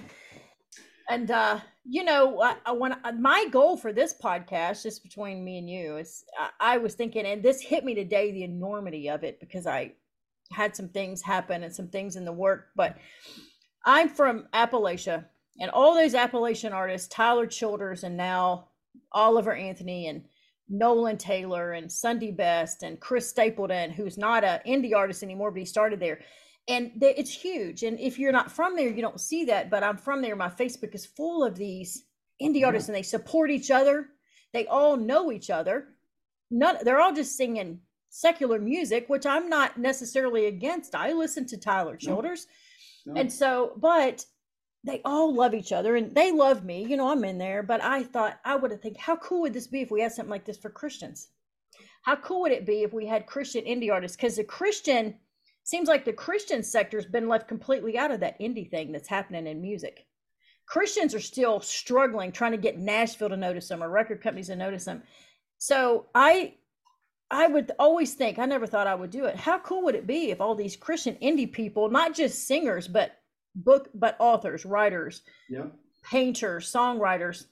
[1.09, 5.57] and uh, you know, I, I want my goal for this podcast, just between me
[5.57, 9.23] and you, is I, I was thinking, and this hit me today, the enormity of
[9.23, 9.93] it, because I
[10.51, 12.97] had some things happen and some things in the work, but
[13.87, 15.23] I'm from Appalachia,
[15.61, 18.67] and all those Appalachian artists, Tyler Childers, and now
[19.13, 20.25] Oliver Anthony and
[20.67, 25.59] Nolan Taylor and Sundy Best and Chris Stapleton, who's not an indie artist anymore, but
[25.59, 26.19] he started there.
[26.67, 27.83] And they, it's huge.
[27.83, 29.69] And if you're not from there, you don't see that.
[29.69, 30.35] But I'm from there.
[30.35, 32.03] My Facebook is full of these
[32.41, 32.65] indie Yeah.
[32.67, 34.09] artists, and they support each other.
[34.51, 35.95] They all know each other.
[36.51, 36.79] None.
[36.83, 37.79] They're all just singing
[38.09, 40.93] secular music, which I'm not necessarily against.
[40.93, 42.47] I listen to Tyler Childers.
[43.15, 44.25] And so, but
[44.83, 46.85] they all love each other and they love me.
[46.85, 49.53] You know, I'm in there, but I thought I would have think, how cool would
[49.53, 51.29] this be if we had something like this for Christians?
[52.03, 54.15] How cool would it be if we had Christian indie artists?
[54.15, 55.15] Because the Christian
[55.63, 59.47] seems like the Christian sector's been left completely out of that indie thing that's happening
[59.47, 60.05] in music.
[60.65, 64.55] Christians are still struggling trying to get Nashville to notice them or record companies to
[64.55, 65.03] notice them.
[65.57, 66.55] So I
[67.29, 69.35] I would always think, I never thought I would do it.
[69.35, 73.19] How cool would it be if all these Christian indie people, not just singers, but
[73.55, 75.73] book, but authors, writers, Yep.
[76.03, 77.47] painters, songwriters,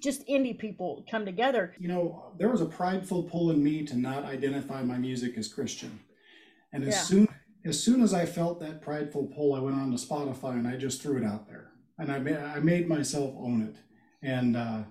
[0.00, 1.74] just indie people come together?
[1.78, 5.52] You know, there was a prideful pull in me to not identify my music as
[5.52, 6.00] Christian.
[6.72, 7.00] And as Yeah.
[7.00, 7.28] soon
[7.64, 10.76] as soon as I felt that prideful pull, I went on to Spotify and I
[10.76, 11.72] just threw it out there.
[11.98, 13.76] And I made I made myself own it.
[14.22, 14.84] And uh,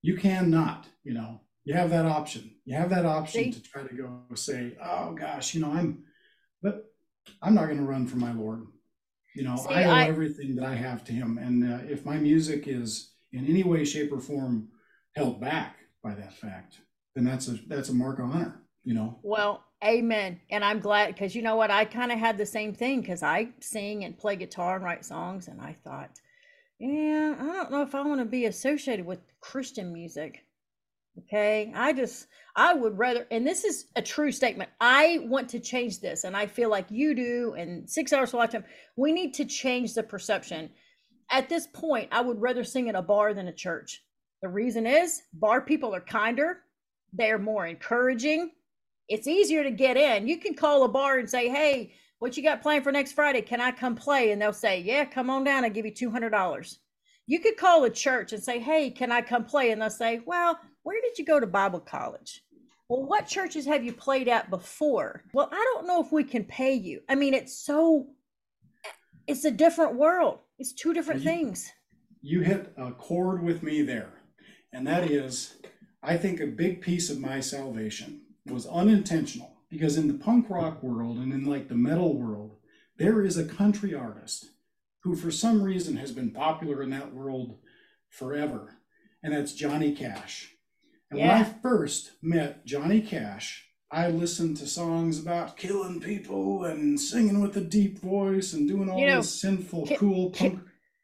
[0.00, 1.40] you cannot, you know,
[1.70, 2.50] you have that option.
[2.64, 6.02] You have that option to try to go say, oh gosh, you know, I'm,
[6.60, 6.92] but
[7.40, 8.66] I'm not going to run for my Lord.
[9.36, 11.38] You know, See, I owe I- everything that I have to Him.
[11.38, 14.70] And uh, if my music is in any way, shape, or form
[15.14, 16.78] held back by that fact,
[17.14, 18.62] then that's a that's a mark of honor.
[18.82, 19.20] You know.
[19.22, 20.40] Well, amen.
[20.50, 21.70] And I'm glad because you know what?
[21.70, 25.04] I kind of had the same thing because I sing and play guitar and write
[25.04, 25.46] songs.
[25.46, 26.10] And I thought,
[26.80, 30.44] yeah, I don't know if I want to be associated with Christian music.
[31.26, 31.72] Okay.
[31.74, 34.70] I just, I would rather, and this is a true statement.
[34.80, 36.24] I want to change this.
[36.24, 37.54] And I feel like you do.
[37.56, 38.64] And six hours of lifetime,
[38.96, 40.70] we need to change the perception.
[41.30, 44.02] At this point, I would rather sing at a bar than a church.
[44.42, 46.62] The reason is bar people are kinder,
[47.12, 48.52] they're more encouraging.
[49.08, 50.28] It's easier to get in.
[50.28, 53.42] You can call a bar and say, Hey, what you got planned for next Friday?
[53.42, 54.30] Can I come play?
[54.30, 55.64] And they'll say, Yeah, come on down.
[55.64, 56.76] I'll give you $200.
[57.26, 59.72] You could call a church and say, Hey, can I come play?
[59.72, 62.42] And they'll say, Well, where did you go to Bible college?
[62.88, 65.22] Well, what churches have you played at before?
[65.32, 67.02] Well, I don't know if we can pay you.
[67.08, 68.08] I mean, it's so,
[69.26, 70.40] it's a different world.
[70.58, 71.70] It's two different you- things.
[72.22, 74.12] you hit a chord with me there.
[74.72, 75.56] And that is,
[76.02, 80.82] I think a big piece of my salvation was unintentional because in the punk rock
[80.82, 82.56] world and in like the metal world,
[82.96, 84.50] there is a country artist
[85.02, 87.58] who, for some reason, has been popular in that world
[88.08, 88.76] forever.
[89.22, 90.54] And that's Johnny Cash.
[91.10, 91.52] And when I Yeah.
[91.62, 97.60] first met Johnny Cash, I listened to songs about killing people and singing with a
[97.60, 100.62] deep voice and doing all You know, this sinful, ki- cool ki- punk.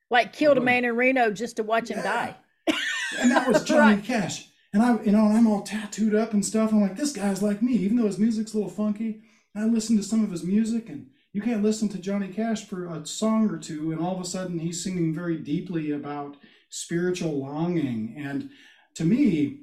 [0.09, 2.03] Like killed a man in Reno just to watch him Yeah.
[2.05, 2.37] die.
[3.21, 4.05] And that was Johnny Right.
[4.05, 4.49] Cash.
[4.73, 6.71] And I, you know, and I'm all tattooed up and stuff.
[6.73, 9.23] I'm like, this guy's like me, even though his music's a little funky.
[9.55, 12.87] I listened to some of his music, and you can't listen to Johnny Cash for
[12.87, 16.37] a song or two, and all of a sudden he's singing very deeply about
[16.69, 18.15] spiritual longing.
[18.19, 18.51] And
[18.97, 19.61] to me,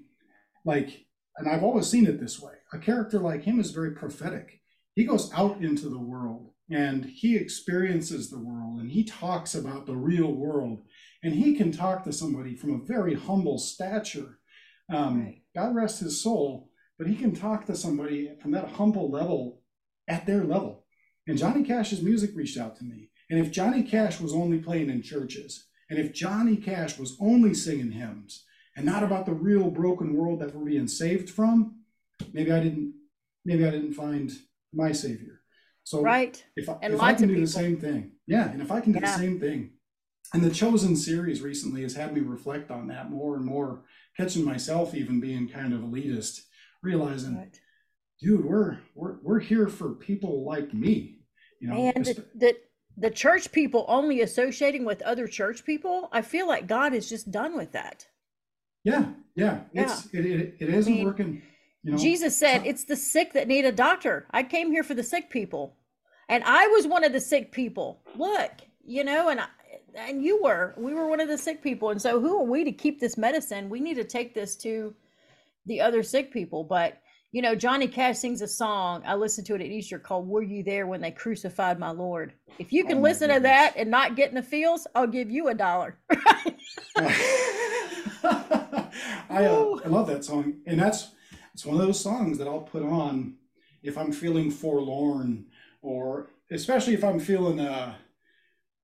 [0.65, 1.05] like,
[1.37, 4.61] and I've always seen it this way a character like him is very prophetic.
[4.95, 9.85] He goes out into the world and he experiences the world and he talks about
[9.85, 10.83] the real world
[11.23, 14.39] and he can talk to somebody from a very humble stature.
[14.93, 19.61] Um, God rest his soul, but he can talk to somebody from that humble level
[20.07, 20.85] at their level.
[21.27, 23.09] And Johnny Cash's music reached out to me.
[23.29, 27.53] And if Johnny Cash was only playing in churches, and if Johnny Cash was only
[27.53, 28.45] singing hymns
[28.75, 31.79] and not about the real broken world that we're being saved from,
[32.33, 32.93] maybe I didn't
[33.45, 34.31] maybe I didn't find
[34.73, 35.41] my savior.
[35.83, 36.43] So Right.
[36.55, 38.93] if I, And if I can do the same thing, yeah, and if I can
[38.93, 39.11] do Yeah.
[39.11, 39.73] the same thing,
[40.33, 43.83] and the Chosen series recently has had me reflect on that more and more,
[44.15, 46.39] catching myself even being kind of elitist,
[46.81, 47.59] realizing, Right.
[48.21, 51.25] dude, we're we're we're here for people like me,
[51.59, 51.91] you know.
[51.95, 52.57] And the
[52.95, 57.29] the church people only associating with other church people, I feel like God is just
[57.31, 58.07] done with that.
[58.83, 59.05] Yeah,
[59.35, 61.41] yeah, it's it, it, it isn't mean, working.
[61.83, 64.27] You know, Jesus said, It's the sick that need a doctor.
[64.31, 65.75] I came here for the sick people.
[66.29, 68.01] And I was one of the sick people.
[68.15, 68.51] Look,
[68.85, 69.47] you know, and I,
[69.95, 70.73] and you were.
[70.77, 71.89] We were one of the sick people.
[71.89, 73.69] And so who are we to keep this medicine?
[73.69, 74.95] We need to take this to
[75.65, 76.63] the other sick people.
[76.63, 76.99] But
[77.31, 79.01] you know, Johnny Cash sings a song.
[79.07, 82.33] I listened to it at Easter called Were You There When They Crucified My Lord?
[82.59, 85.31] If you can Oh listen to that and not get in the feels, I'll give
[85.31, 85.97] you a dollar.
[89.33, 91.11] I, uh, I love that song, and that's
[91.53, 93.35] it's one of those songs that I'll put on
[93.81, 95.45] if I'm feeling forlorn,
[95.81, 97.95] or especially if I'm feeling uh,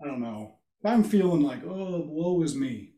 [0.01, 2.93] I don't know, if I'm feeling like oh woe is me,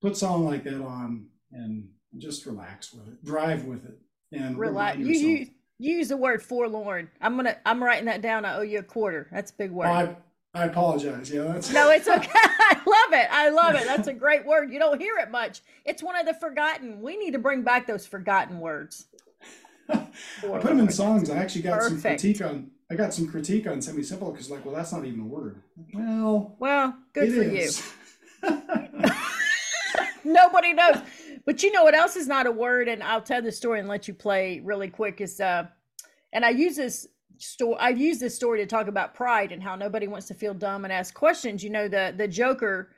[0.00, 1.88] put something like that on and
[2.18, 3.98] just relax with it, drive with it,
[4.32, 4.98] and Relax.
[4.98, 5.46] You, you
[5.78, 7.10] you use the word forlorn.
[7.20, 8.44] I'm gonna I'm writing that down.
[8.44, 9.28] I owe you a quarter.
[9.32, 9.88] That's a big word.
[9.88, 10.16] Oh, I
[10.54, 11.30] I apologize.
[11.30, 12.30] Yeah, that's No, it's okay.
[12.72, 13.28] I love it.
[13.30, 13.84] I love it.
[13.86, 14.72] That's a great word.
[14.72, 15.60] You don't hear it much.
[15.84, 17.00] It's one of the forgotten.
[17.02, 19.06] We need to bring back those forgotten words.
[19.88, 20.06] I
[20.42, 21.28] put them in songs.
[21.30, 22.70] I actually got some critique on.
[22.90, 25.62] I got some critique on semi simple because like, well, that's not even a word.
[25.92, 27.92] Well, Well, good it for is.
[28.42, 28.62] you.
[30.24, 30.96] Nobody knows.
[31.44, 32.88] But you know what else is not a word?
[32.88, 35.20] And I'll tell the story and let you play really quick.
[35.20, 35.66] Is uh,
[36.32, 37.06] and I use this
[37.42, 37.76] story.
[37.78, 40.84] I use this story to talk about pride and how nobody wants to feel dumb
[40.84, 41.62] and ask questions.
[41.62, 42.90] You know, the the Joker.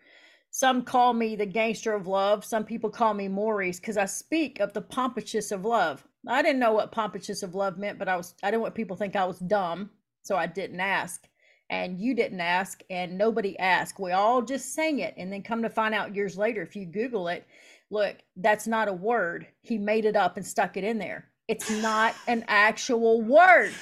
[0.51, 2.45] Some call me the gangster of love.
[2.45, 6.07] Some people call me Maurice because I speak of the pompousness of love.
[6.29, 8.97] I didn't know what pompousness of love meant, but I was I didn't want people
[8.97, 9.91] to think I was dumb,
[10.23, 11.27] so I didn't ask.
[11.71, 13.99] And you didn't ask, and nobody asked.
[13.99, 16.85] We all just sang it, and then come to find out years later, if you
[16.85, 17.47] Google it,
[17.91, 19.47] look, that's not a word.
[19.63, 21.31] He made it up and stuck it in there.
[21.49, 23.73] It's not an actual word.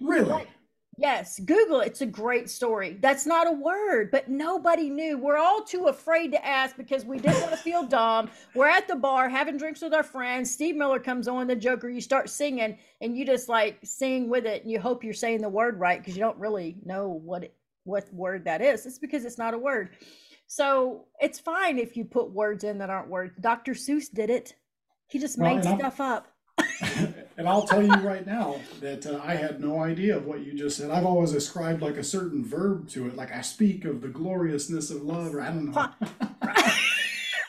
[0.00, 0.46] Really?
[1.00, 1.80] Yes, Google.
[1.80, 2.98] It's a great story.
[3.00, 5.16] That's not a word, but nobody knew.
[5.16, 8.30] We're all too afraid to ask because we didn't want to feel dumb.
[8.54, 10.50] We're at the bar having drinks with our friends.
[10.50, 11.88] Steve Miller comes on, the Joker.
[11.88, 15.40] You start singing, and you just like sing with it, and you hope you're saying
[15.40, 18.84] the word right because you don't really know what it, what word that is.
[18.84, 19.90] It's because it's not a word.
[20.48, 23.32] So it's fine if you put words in that aren't words.
[23.40, 23.72] Dr.
[23.72, 24.54] Seuss did it.
[25.08, 26.26] He just Well, made stuff up.
[27.40, 30.52] and I'll tell you right now that uh, I had no idea of what you
[30.52, 30.90] just said.
[30.90, 34.90] I've always ascribed like a certain verb to it, like I speak of the gloriousness
[34.90, 35.88] of love, or I don't know.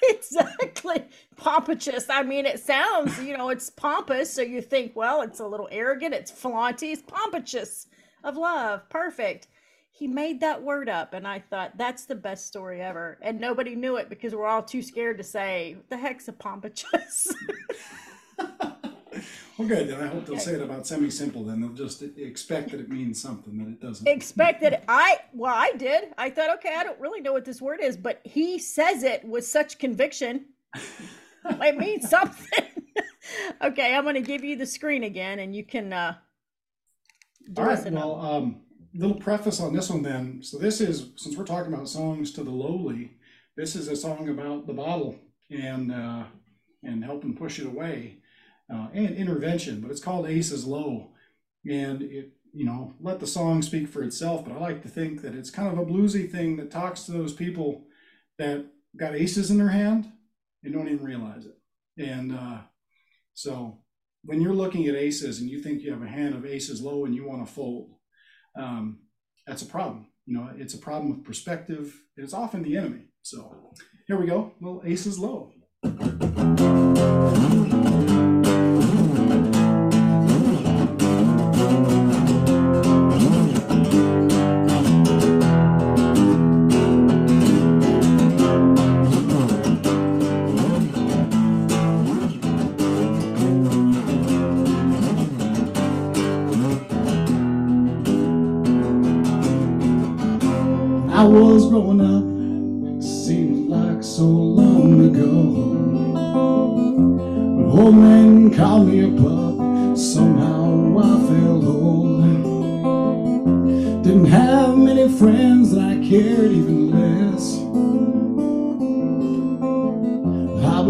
[0.10, 1.04] Exactly.
[1.38, 2.10] Pompous.
[2.10, 5.70] I mean it sounds you know it's pompous so you think well it's a little
[5.72, 7.88] arrogant it's flaunty it's pompous
[8.24, 8.90] of love.
[8.90, 9.48] Perfect.
[9.92, 13.20] He made that word up and i thought that's the best story ever.
[13.22, 16.86] And nobody knew it because we're all too scared to say the heck's a pompous
[19.62, 19.90] well, good.
[19.90, 21.44] Then I hope they'll say it about semi-simple.
[21.46, 24.08] Then they'll just expect that it means something that it doesn't.
[24.08, 27.62] Expect that i well i did i thought okay i don't really know what this
[27.62, 30.46] word is but he says it with such conviction
[31.46, 32.66] it means something
[33.64, 36.16] okay i'm going to give you the screen again and you can uh
[37.54, 38.62] do All us Well, um,
[38.94, 40.44] little preface on this one then.
[40.44, 43.14] So this is since we're talking about songs to the lowly,
[43.58, 45.16] this is a song about the bottle
[45.50, 46.24] and uh,
[46.84, 48.21] and helping push it away
[48.72, 49.82] uh, and intervention.
[49.82, 51.12] But it's called Aces Low,
[51.70, 54.46] and it you know let the song speak for itself.
[54.46, 57.12] But I like to think that it's kind of a bluesy thing that talks to
[57.12, 57.86] those people
[58.38, 58.66] that
[58.98, 60.12] got aces in their hand
[60.64, 61.58] and don't even realize it.
[61.98, 62.60] And uh,
[63.34, 63.80] so
[64.24, 67.06] when you're looking at aces and you think you have a hand of aces low
[67.06, 67.92] and you want to fold,
[68.56, 69.00] um,
[69.48, 70.08] that's a problem.
[70.26, 71.96] You know, it's a problem with perspective.
[72.16, 73.08] It's often the enemy.
[73.24, 73.74] So
[74.08, 74.54] here we go.
[74.60, 75.54] Well, aces low.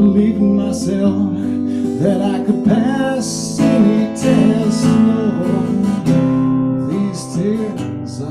[0.01, 1.31] I believed in myself
[2.01, 4.83] that I could pass any test.
[4.83, 5.85] Lord,
[6.89, 8.21] these tears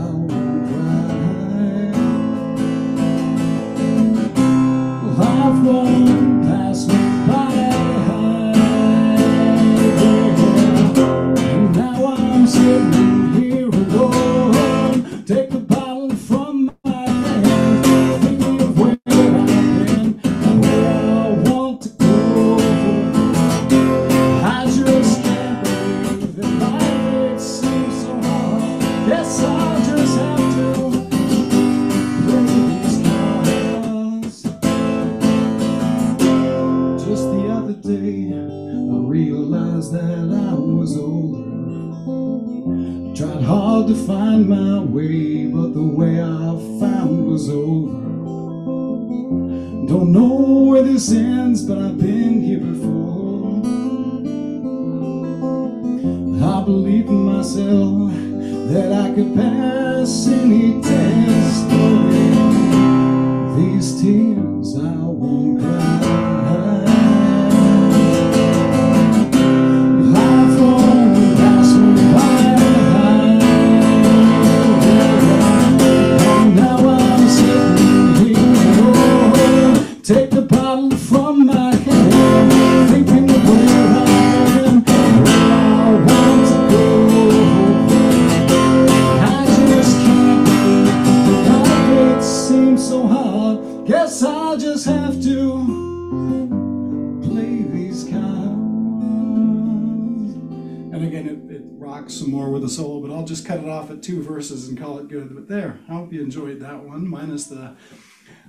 [106.81, 107.77] that one, minus the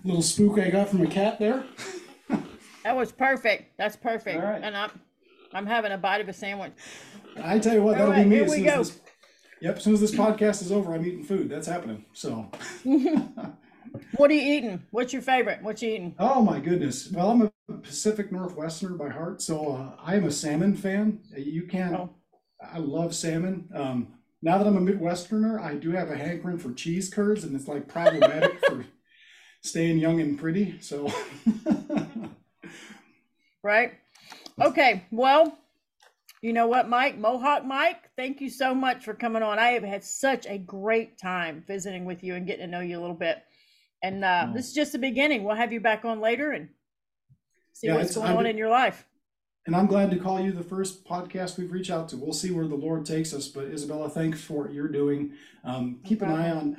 [0.04, 1.64] little spook I got from a cat there.
[2.84, 3.78] That was perfect.
[3.78, 4.38] That's perfect.
[4.38, 4.62] All right.
[4.64, 4.92] And I'm
[5.54, 6.72] I'm having a bite of a sandwich.
[7.42, 8.78] I tell you what, that'll right, be me here as we soon go.
[8.80, 9.00] this.
[9.62, 11.50] Yep, as soon as this podcast is over, I'm eating food.
[11.50, 12.06] That's happening.
[12.14, 12.50] So,
[14.16, 14.82] What are you eating?
[14.90, 15.62] What's your favorite?
[15.62, 16.16] What you eating?
[16.18, 17.12] oh my goodness.
[17.12, 21.20] Well, I'm a Pacific Northwesterner by heart, so uh, I am a salmon fan.
[21.36, 21.94] You can't.
[21.96, 22.10] Oh.
[22.62, 23.70] I love salmon.
[23.76, 24.08] Um,
[24.42, 27.68] now that I'm a Midwesterner, I do have a hankering for cheese curds, and it's
[27.68, 28.86] like problematic for
[29.64, 30.80] staying young and pretty.
[30.82, 31.12] So,
[33.64, 33.94] Right?
[34.60, 35.06] Okay.
[35.12, 35.58] Well,
[36.42, 37.18] you know what, Mike?
[37.20, 39.60] Mohawk Mike, thank you so much for coming on.
[39.60, 42.98] I have had such a great time visiting with you and getting to know you
[43.00, 43.38] a little bit.
[44.02, 44.54] And uh, Oh.
[44.54, 45.44] this is just the beginning.
[45.44, 46.70] We'll have you back on later and
[47.74, 49.06] see Yeah, what's going I'm on in your life.
[49.66, 52.18] And I'm glad to call you the first podcast we've reached out to.
[52.18, 53.48] We'll see where the Lord takes us.
[53.48, 55.34] But Isabella, thanks for what you're doing.
[55.64, 56.78] Um, No keep an eye on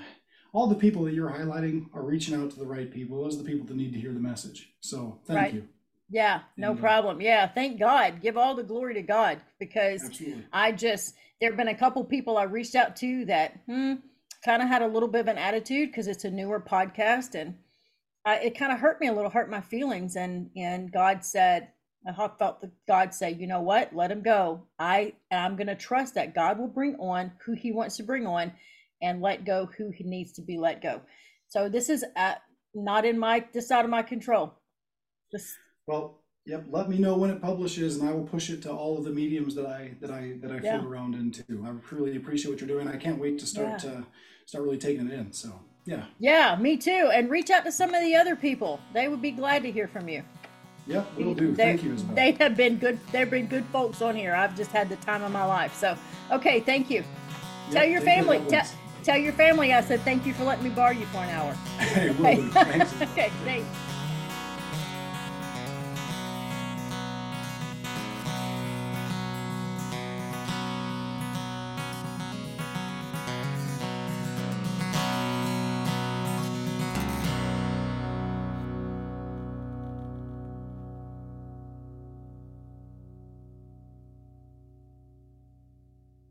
[0.52, 3.22] all the people that you're highlighting are reaching out to the right people.
[3.22, 4.72] Those are the people that need to hear the message.
[4.80, 5.54] So thank Right.
[5.54, 5.68] you.
[6.10, 7.20] Yeah, no And, uh, problem.
[7.22, 8.20] Yeah, thank God.
[8.20, 10.44] Give all the glory to God because Absolutely.
[10.52, 13.94] I just there have been a couple people I reached out to that hmm,
[14.44, 17.56] kind of had a little bit of an attitude because it's a newer podcast and
[18.24, 20.14] I, it kind of hurt me a little, hurt my feelings.
[20.16, 21.68] And and God said,
[22.06, 24.62] I felt the God say, you know what, let him go.
[24.78, 28.52] I I'm gonna trust that God will bring on who He wants to bring on,
[29.00, 31.00] and let go who He needs to be let go.
[31.48, 32.34] So this is uh
[32.74, 34.54] not in my this out of my control.
[35.32, 35.54] This
[35.86, 36.66] Well, yep.
[36.70, 39.10] Let me know when it publishes, and I will push it to all of the
[39.10, 40.78] mediums that I that I that I Yeah.
[40.78, 41.42] float around into.
[41.64, 42.88] I really appreciate what you're doing.
[42.88, 44.06] I can't wait to start to
[44.46, 45.32] start really taking it in.
[45.32, 47.10] So yeah, Yeah, me too.
[47.14, 48.80] And reach out to some of the other people.
[48.92, 50.22] They would be glad to hear from you.
[50.86, 51.52] Yep, we'll do.
[51.52, 52.14] They, Thank you, Isabel.
[52.14, 52.98] they have been good.
[53.10, 54.34] They've been good folks on here.
[54.34, 55.74] I've just had the time of my life.
[55.74, 55.96] So,
[56.30, 57.04] okay, thank you.
[57.70, 58.40] tell your family.
[58.48, 58.66] Tell,
[59.02, 61.52] tell your family I said thank you for letting me borrow you for an hour.
[61.78, 62.48] Hey, do.
[62.52, 63.02] Thanks.
[63.02, 63.68] okay, thanks.